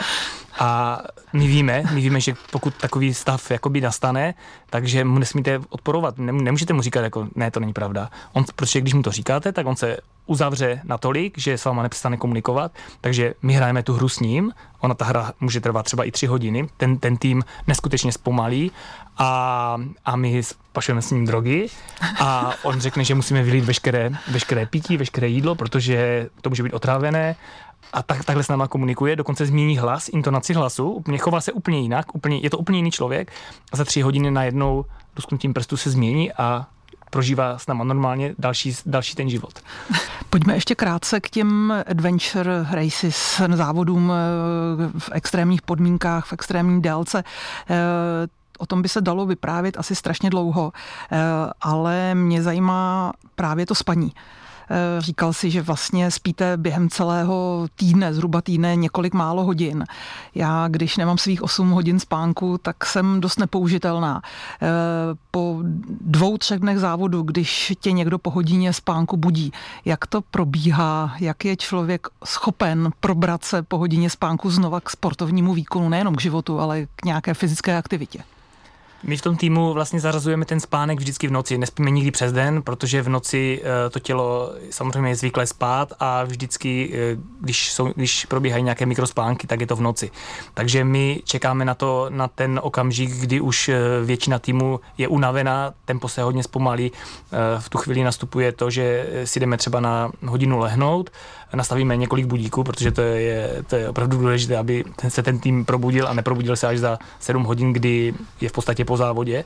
A 0.58 1.00
my 1.32 1.46
víme, 1.46 1.82
my 1.92 2.00
víme, 2.00 2.20
že 2.20 2.34
pokud 2.50 2.74
takový 2.74 3.14
stav 3.14 3.50
jakoby 3.50 3.80
nastane, 3.80 4.34
takže 4.70 5.04
mu 5.04 5.18
nesmíte 5.18 5.60
odporovat. 5.68 6.18
Nemůžete 6.18 6.72
mu 6.72 6.82
říkat, 6.82 7.00
jako 7.00 7.28
ne, 7.34 7.50
to 7.50 7.60
není 7.60 7.72
pravda. 7.72 8.10
On, 8.32 8.44
protože 8.56 8.80
když 8.80 8.94
mu 8.94 9.02
to 9.02 9.12
říkáte, 9.12 9.52
tak 9.52 9.66
on 9.66 9.76
se 9.76 9.96
uzavře 10.28 10.80
natolik, 10.84 11.38
že 11.38 11.58
s 11.58 11.64
váma 11.64 11.82
nepřestane 11.82 12.16
komunikovat, 12.16 12.72
takže 13.00 13.34
my 13.42 13.52
hrajeme 13.52 13.82
tu 13.82 13.94
hru 13.94 14.08
s 14.08 14.20
ním, 14.20 14.52
ona 14.80 14.94
ta 14.94 15.04
hra 15.04 15.32
může 15.40 15.60
trvat 15.60 15.82
třeba 15.82 16.04
i 16.04 16.10
tři 16.10 16.26
hodiny, 16.26 16.68
ten, 16.76 16.98
ten 16.98 17.16
tým 17.16 17.44
neskutečně 17.66 18.12
zpomalí 18.12 18.72
a, 19.18 19.76
a 20.04 20.16
my 20.16 20.42
pašujeme 20.72 21.02
s 21.02 21.10
ním 21.10 21.26
drogy 21.26 21.68
a 22.20 22.52
on 22.62 22.80
řekne, 22.80 23.04
že 23.04 23.14
musíme 23.14 23.42
vylít 23.42 23.64
veškeré, 23.64 24.10
veškeré 24.30 24.66
pití, 24.66 24.96
veškeré 24.96 25.28
jídlo, 25.28 25.54
protože 25.54 26.28
to 26.40 26.50
může 26.50 26.62
být 26.62 26.72
otrávené. 26.72 27.36
A 27.92 28.02
tak, 28.02 28.24
takhle 28.24 28.44
s 28.44 28.48
náma 28.48 28.68
komunikuje, 28.68 29.16
dokonce 29.16 29.46
změní 29.46 29.78
hlas, 29.78 30.08
intonaci 30.08 30.54
hlasu, 30.54 30.90
úplně 30.90 31.18
chová 31.18 31.40
se 31.40 31.52
úplně 31.52 31.80
jinak, 31.80 32.14
úplně, 32.14 32.38
je 32.38 32.50
to 32.50 32.58
úplně 32.58 32.78
jiný 32.78 32.90
člověk. 32.90 33.32
A 33.72 33.76
za 33.76 33.84
tři 33.84 34.00
hodiny 34.00 34.30
najednou 34.30 34.84
lusknutím 35.16 35.54
prstu 35.54 35.76
se 35.76 35.90
změní 35.90 36.32
a 36.32 36.66
prožívá 37.10 37.58
s 37.58 37.66
náma 37.66 37.84
normálně 37.84 38.34
další, 38.38 38.74
další 38.86 39.14
ten 39.14 39.30
život. 39.30 39.52
Pojďme 40.30 40.54
ještě 40.54 40.74
krátce 40.74 41.20
k 41.20 41.30
těm 41.30 41.74
adventure 41.86 42.66
races, 42.70 43.42
závodům 43.54 44.12
eh, 44.12 44.98
v 44.98 45.10
extrémních 45.12 45.62
podmínkách, 45.62 46.26
v 46.26 46.32
extrémní 46.32 46.82
délce. 46.82 47.24
Eh, 47.70 47.76
o 48.58 48.66
tom 48.66 48.82
by 48.82 48.88
se 48.88 49.00
dalo 49.00 49.26
vyprávět 49.26 49.78
asi 49.78 49.94
strašně 49.94 50.30
dlouho, 50.30 50.72
eh, 51.12 51.18
ale 51.60 52.14
mě 52.14 52.42
zajímá 52.42 53.12
právě 53.34 53.66
to 53.66 53.74
spaní. 53.74 54.12
Eh, 54.70 55.00
říkal 55.00 55.32
si, 55.32 55.50
že 55.50 55.62
vlastně 55.62 56.10
spíte 56.10 56.56
během 56.56 56.90
celého 56.90 57.66
týdne, 57.76 58.14
zhruba 58.14 58.40
týdne, 58.42 58.76
několik 58.76 59.14
málo 59.14 59.44
hodin. 59.44 59.84
Já, 60.34 60.68
když 60.68 60.96
nemám 60.96 61.18
svých 61.18 61.42
8 61.42 61.70
hodin 61.70 62.00
spánku, 62.00 62.58
tak 62.58 62.84
jsem 62.86 63.20
dost 63.20 63.38
nepoužitelná. 63.38 64.22
Eh, 64.62 64.66
po 65.30 65.58
dvou, 66.00 66.38
třech 66.38 66.60
dnech 66.60 66.78
závodu, 66.78 67.22
když 67.22 67.72
tě 67.80 67.92
někdo 67.92 68.18
po 68.18 68.30
hodině 68.30 68.72
spánku 68.72 69.16
budí, 69.16 69.52
jak 69.84 70.06
to 70.06 70.20
probíhá, 70.20 71.14
jak 71.20 71.44
je 71.44 71.56
člověk 71.56 72.06
schopen 72.24 72.90
probrat 73.00 73.44
se 73.44 73.62
po 73.62 73.78
hodině 73.78 74.10
spánku 74.10 74.50
znova 74.50 74.80
k 74.80 74.90
sportovnímu 74.90 75.54
výkonu, 75.54 75.88
nejenom 75.88 76.14
k 76.14 76.20
životu, 76.20 76.60
ale 76.60 76.86
k 76.96 77.04
nějaké 77.04 77.34
fyzické 77.34 77.76
aktivitě? 77.76 78.22
My 79.02 79.16
v 79.16 79.22
tom 79.22 79.36
týmu 79.36 79.72
vlastně 79.72 80.00
zarazujeme 80.00 80.44
ten 80.44 80.60
spánek 80.60 80.98
vždycky 80.98 81.28
v 81.28 81.30
noci. 81.30 81.58
Nespíme 81.58 81.90
nikdy 81.90 82.10
přes 82.10 82.32
den, 82.32 82.62
protože 82.62 83.02
v 83.02 83.08
noci 83.08 83.62
eh, 83.62 83.90
to 83.90 83.98
tělo 83.98 84.52
samozřejmě 84.70 85.10
je 85.10 85.16
zvyklé 85.16 85.46
spát 85.46 85.92
a 86.00 86.24
vždycky, 86.24 86.90
eh, 86.94 87.16
když, 87.40 87.72
jsou, 87.72 87.92
když 87.96 88.24
probíhají 88.26 88.62
nějaké 88.62 88.86
mikrospánky, 88.86 89.46
tak 89.46 89.60
je 89.60 89.66
to 89.66 89.76
v 89.76 89.80
noci. 89.80 90.10
Takže 90.54 90.84
my 90.84 91.22
čekáme 91.24 91.64
na, 91.64 91.74
to, 91.74 92.06
na 92.08 92.28
ten 92.28 92.60
okamžik, 92.62 93.10
kdy 93.10 93.40
už 93.40 93.68
eh, 93.68 93.78
většina 94.04 94.38
týmu 94.38 94.80
je 94.98 95.08
unavená, 95.08 95.74
tempo 95.84 96.08
se 96.08 96.22
hodně 96.22 96.42
zpomalí. 96.42 96.92
V 97.58 97.68
tu 97.68 97.78
chvíli 97.78 98.04
nastupuje 98.04 98.52
to, 98.52 98.70
že 98.70 99.06
si 99.24 99.40
jdeme 99.40 99.56
třeba 99.56 99.80
na 99.80 100.10
hodinu 100.26 100.58
lehnout, 100.58 101.10
nastavíme 101.56 101.96
několik 101.96 102.26
budíků, 102.26 102.64
protože 102.64 102.90
to 102.90 103.00
je, 103.00 103.62
to 103.66 103.76
je 103.76 103.88
opravdu 103.88 104.18
důležité, 104.18 104.56
aby 104.56 104.84
se 105.08 105.22
ten 105.22 105.38
tým 105.38 105.64
probudil 105.64 106.08
a 106.08 106.12
neprobudil 106.12 106.56
se 106.56 106.66
až 106.66 106.78
za 106.78 106.98
7 107.20 107.44
hodin, 107.44 107.72
kdy 107.72 108.14
je 108.40 108.48
v 108.48 108.52
podstatě 108.52 108.84
po 108.84 108.96
závodě. 108.96 109.44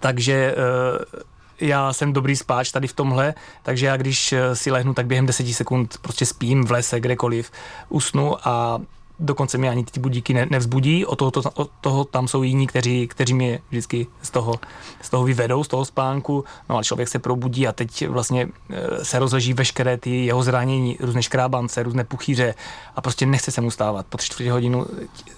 Takže 0.00 0.54
eh, 0.56 1.22
já 1.60 1.92
jsem 1.92 2.12
dobrý 2.12 2.36
spáč 2.36 2.72
tady 2.72 2.88
v 2.88 2.92
tomhle, 2.92 3.34
takže 3.62 3.86
já 3.86 3.96
když 3.96 4.32
eh, 4.32 4.56
si 4.56 4.70
lehnu, 4.70 4.94
tak 4.94 5.06
během 5.06 5.26
10 5.26 5.52
sekund 5.52 5.98
prostě 6.02 6.26
spím 6.26 6.64
v 6.64 6.70
lese, 6.70 7.00
kdekoliv, 7.00 7.50
usnu 7.88 8.48
a 8.48 8.80
dokonce 9.18 9.58
mě 9.58 9.70
ani 9.70 9.84
ty 9.84 10.00
budíky 10.00 10.34
ne, 10.34 10.46
nevzbudí, 10.50 11.06
o 11.06 11.16
toho, 11.16 11.30
to, 11.30 11.42
o 11.54 11.64
toho 11.80 12.04
tam 12.04 12.28
jsou 12.28 12.42
jiní, 12.42 12.66
kteří, 12.66 13.08
kteří 13.08 13.34
mě 13.34 13.60
vždycky 13.70 14.06
z 14.22 14.30
toho, 14.30 14.54
z 15.02 15.10
toho 15.10 15.24
vyvedou, 15.24 15.64
z 15.64 15.68
toho 15.68 15.84
spánku, 15.84 16.44
no 16.68 16.78
a 16.78 16.82
člověk 16.82 17.08
se 17.08 17.18
probudí 17.18 17.68
a 17.68 17.72
teď 17.72 18.08
vlastně 18.08 18.48
e, 18.70 19.04
se 19.04 19.18
rozleží 19.18 19.54
veškeré 19.54 19.96
ty 19.96 20.26
jeho 20.26 20.42
zranění, 20.42 20.96
různé 21.00 21.22
škrábance, 21.22 21.82
různé 21.82 22.04
puchýře 22.04 22.54
a 22.96 23.00
prostě 23.00 23.26
nechce 23.26 23.50
se 23.50 23.60
mu 23.60 23.70
stávat. 23.70 24.06
Po 24.06 24.16
tři 24.16 24.26
čtvrtě 24.26 24.52
hodinu 24.52 24.86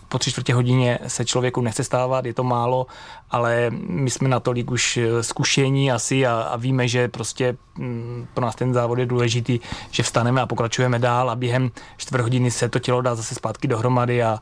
po 0.08 0.18
tři 0.18 0.30
čtvrtě 0.30 0.54
hodině 0.54 0.98
se 1.06 1.24
člověku 1.24 1.60
nechce 1.60 1.84
stávat, 1.84 2.26
je 2.26 2.34
to 2.34 2.44
málo, 2.44 2.86
ale 3.30 3.70
my 3.70 4.10
jsme 4.10 4.28
natolik 4.28 4.70
už 4.70 4.96
eh, 4.96 5.22
zkušení 5.22 5.92
asi 5.92 6.26
a, 6.26 6.40
a 6.40 6.56
víme, 6.56 6.88
že 6.88 7.08
prostě 7.08 7.56
mm, 7.78 8.26
pro 8.34 8.44
nás 8.44 8.54
ten 8.54 8.74
závod 8.74 8.98
je 8.98 9.06
důležitý, 9.06 9.60
že 9.90 10.02
vstaneme 10.02 10.40
a 10.40 10.46
pokračujeme 10.46 10.98
dál 10.98 11.30
a 11.30 11.36
během 11.36 11.70
čtvrt 11.96 12.20
hodiny 12.20 12.50
se 12.50 12.68
to 12.68 12.78
tělo 12.78 13.02
dá 13.02 13.14
zase 13.14 13.34
zpátky 13.34 13.68
dohromady 13.68 14.22
a, 14.22 14.38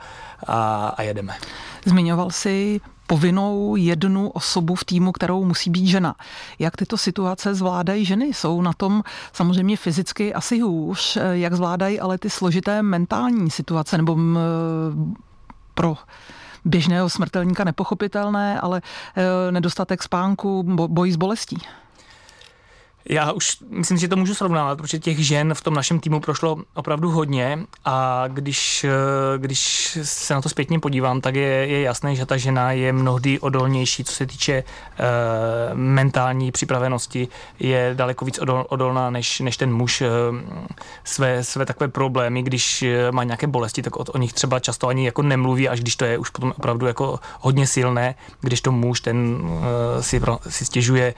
a, 0.46 0.88
a 0.88 1.02
jedeme. 1.02 1.34
Zmiňoval 1.84 2.30
si 2.30 2.80
povinnou 3.06 3.76
jednu 3.76 4.30
osobu 4.30 4.74
v 4.74 4.84
týmu, 4.84 5.12
kterou 5.12 5.44
musí 5.44 5.70
být 5.70 5.86
žena. 5.86 6.14
Jak 6.58 6.76
tyto 6.76 6.96
situace 6.96 7.54
zvládají 7.54 8.04
ženy? 8.04 8.26
Jsou 8.26 8.62
na 8.62 8.72
tom 8.72 9.02
samozřejmě 9.32 9.76
fyzicky 9.76 10.34
asi 10.34 10.60
hůř. 10.60 11.18
Jak 11.32 11.54
zvládají 11.54 12.00
ale 12.00 12.18
ty 12.18 12.30
složité 12.30 12.82
mentální 12.82 13.50
situace 13.50 13.96
nebo 13.96 14.16
pro 15.74 15.96
běžného 16.64 17.10
smrtelníka 17.10 17.64
nepochopitelné, 17.64 18.60
ale 18.60 18.82
eh, 19.16 19.52
nedostatek 19.52 20.02
spánku, 20.02 20.62
boj 20.88 21.12
s 21.12 21.16
bolestí. 21.16 21.58
Já 23.08 23.32
už 23.32 23.56
myslím, 23.68 23.98
že 23.98 24.08
to 24.08 24.16
můžu 24.16 24.34
srovnávat, 24.34 24.78
protože 24.78 24.98
těch 24.98 25.18
žen 25.18 25.54
v 25.54 25.60
tom 25.60 25.74
našem 25.74 26.00
týmu 26.00 26.20
prošlo 26.20 26.56
opravdu 26.74 27.10
hodně 27.10 27.58
a 27.84 28.24
když, 28.28 28.84
eh, 28.84 29.38
když 29.38 29.98
se 30.02 30.34
na 30.34 30.40
to 30.40 30.48
zpětně 30.48 30.80
podívám, 30.80 31.20
tak 31.20 31.34
je, 31.34 31.66
je 31.66 31.80
jasné, 31.80 32.14
že 32.14 32.26
ta 32.26 32.36
žena 32.36 32.72
je 32.72 32.92
mnohdy 32.92 33.40
odolnější, 33.40 34.04
co 34.04 34.12
se 34.12 34.26
týče 34.26 34.52
e, 34.52 34.64
mentální 35.74 36.52
připravenosti, 36.52 37.28
je 37.58 37.92
daleko 37.94 38.24
víc 38.24 38.38
odol, 38.38 38.66
odolná 38.68 39.10
než, 39.10 39.40
než 39.40 39.56
ten 39.56 39.72
muž. 39.72 40.00
E, 40.00 40.08
své, 41.04 41.44
své 41.44 41.66
takové 41.66 41.88
problémy, 41.88 42.42
když 42.42 42.84
má 43.10 43.24
nějaké 43.24 43.46
bolesti, 43.46 43.82
tak 43.82 43.96
o, 43.96 44.04
o 44.04 44.18
nich 44.18 44.32
třeba 44.32 44.60
často 44.60 44.88
ani 44.88 45.06
jako 45.06 45.22
nemluví, 45.22 45.68
až 45.68 45.80
když 45.80 45.96
to 45.96 46.04
je 46.04 46.18
už 46.18 46.30
potom 46.30 46.52
opravdu 46.58 46.86
jako 46.86 47.20
hodně 47.40 47.66
silné, 47.66 48.14
když 48.40 48.60
to 48.60 48.72
muž 48.72 49.00
ten 49.00 49.38
e, 49.98 50.02
si, 50.02 50.20
si 50.48 50.64
stěžuje 50.64 51.14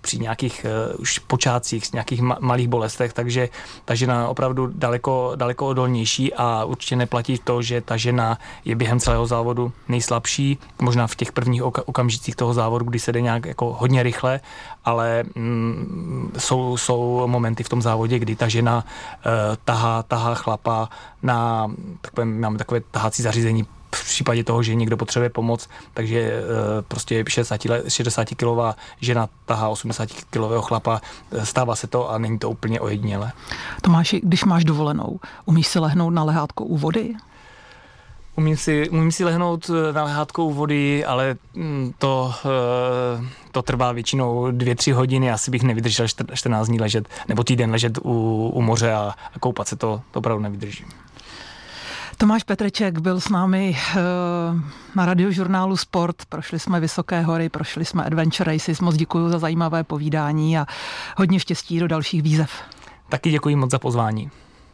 při 0.00 0.18
nějakých 0.18 0.66
uh, 0.94 1.00
už 1.00 1.18
počátcích, 1.18 1.92
nějakých 1.92 2.22
ma- 2.22 2.36
malých 2.40 2.68
bolestech, 2.68 3.12
takže 3.12 3.48
ta 3.84 3.94
žena 3.94 4.28
opravdu 4.28 4.66
daleko, 4.74 5.32
daleko 5.36 5.66
odolnější 5.66 6.34
a 6.34 6.64
určitě 6.64 6.96
neplatí 6.96 7.38
to, 7.44 7.62
že 7.62 7.80
ta 7.80 7.96
žena 7.96 8.38
je 8.64 8.74
během 8.76 9.00
celého 9.00 9.26
závodu 9.26 9.72
nejslabší, 9.88 10.58
možná 10.82 11.06
v 11.06 11.14
těch 11.14 11.32
prvních 11.32 11.62
oka- 11.62 11.82
okamžicích 11.86 12.36
toho 12.36 12.54
závodu, 12.54 12.84
kdy 12.84 12.98
se 12.98 13.12
jde 13.12 13.20
nějak 13.20 13.46
jako 13.46 13.72
hodně 13.72 14.02
rychle, 14.02 14.40
ale 14.84 15.24
mm, 15.34 16.32
jsou, 16.38 16.76
jsou 16.76 17.26
momenty 17.26 17.62
v 17.62 17.68
tom 17.68 17.82
závodě, 17.82 18.18
kdy 18.18 18.36
ta 18.36 18.48
žena 18.48 18.76
uh, 18.76 19.32
tahá, 19.64 20.02
tahá 20.02 20.34
chlapa 20.34 20.88
na 21.22 21.70
takové, 22.00 22.24
máme 22.24 22.58
takové 22.58 22.80
tahací 22.80 23.22
zařízení 23.22 23.66
v 23.94 24.04
případě 24.04 24.44
toho, 24.44 24.62
že 24.62 24.74
někdo 24.74 24.96
potřebuje 24.96 25.30
pomoc, 25.30 25.68
takže 25.94 26.20
e, 26.20 26.42
prostě 26.82 27.24
60, 27.28 27.60
60 27.88 28.24
kilová 28.24 28.76
žena 29.00 29.28
tahá 29.46 29.68
80 29.68 30.08
kilového 30.30 30.62
chlapa, 30.62 31.00
e, 31.32 31.46
stává 31.46 31.76
se 31.76 31.86
to 31.86 32.10
a 32.10 32.18
není 32.18 32.38
to 32.38 32.50
úplně 32.50 32.80
ojedinělé. 32.80 33.32
Tomáši, 33.82 34.20
když 34.24 34.44
máš 34.44 34.64
dovolenou, 34.64 35.20
umíš 35.44 35.66
si 35.66 35.78
lehnout 35.78 36.14
na 36.14 36.24
lehátko 36.24 36.64
u 36.64 36.76
vody? 36.76 37.14
Umím 38.36 38.56
si, 38.56 38.90
umím 38.90 39.12
si 39.12 39.24
lehnout 39.24 39.70
e, 39.70 39.92
na 39.92 40.04
lehátko 40.04 40.44
u 40.44 40.52
vody, 40.52 41.04
ale 41.04 41.36
mm, 41.54 41.92
to, 41.98 42.34
to 43.52 43.62
trvá 43.62 43.92
většinou 43.92 44.50
dvě, 44.50 44.74
tři 44.74 44.92
hodiny. 44.92 45.30
Asi 45.30 45.50
bych 45.50 45.62
nevydržel 45.62 46.06
14 46.34 46.66
dní 46.68 46.80
ležet, 46.80 47.08
nebo 47.28 47.44
týden 47.44 47.70
ležet 47.70 47.98
u, 47.98 48.50
u 48.54 48.62
moře 48.62 48.92
a, 48.92 49.14
a 49.34 49.38
koupat 49.38 49.68
se, 49.68 49.76
to, 49.76 50.00
to 50.10 50.18
opravdu 50.18 50.42
nevydržím. 50.42 50.86
Tomáš 52.20 52.44
Petreček 52.44 52.98
byl 52.98 53.20
s 53.20 53.28
námi 53.28 53.76
eh, 53.76 54.00
na 54.94 55.06
radiožurnálu 55.06 55.76
Sport. 55.76 56.16
Prošli 56.28 56.58
jsme 56.58 56.80
Vysoké 56.80 57.22
hory, 57.22 57.48
prošli 57.48 57.84
jsme 57.84 58.04
Adventure 58.04 58.52
Races. 58.52 58.80
Moc 58.80 58.96
děkuji 58.96 59.28
za 59.28 59.38
zajímavé 59.38 59.84
povídání 59.84 60.58
a 60.58 60.66
hodně 61.16 61.40
štěstí 61.40 61.78
do 61.80 61.88
dalších 61.88 62.22
výzev. 62.22 62.50
Taky 63.08 63.30
děkuji 63.30 63.56
moc 63.56 63.70
za 63.70 63.78
pozvání. 63.78 64.30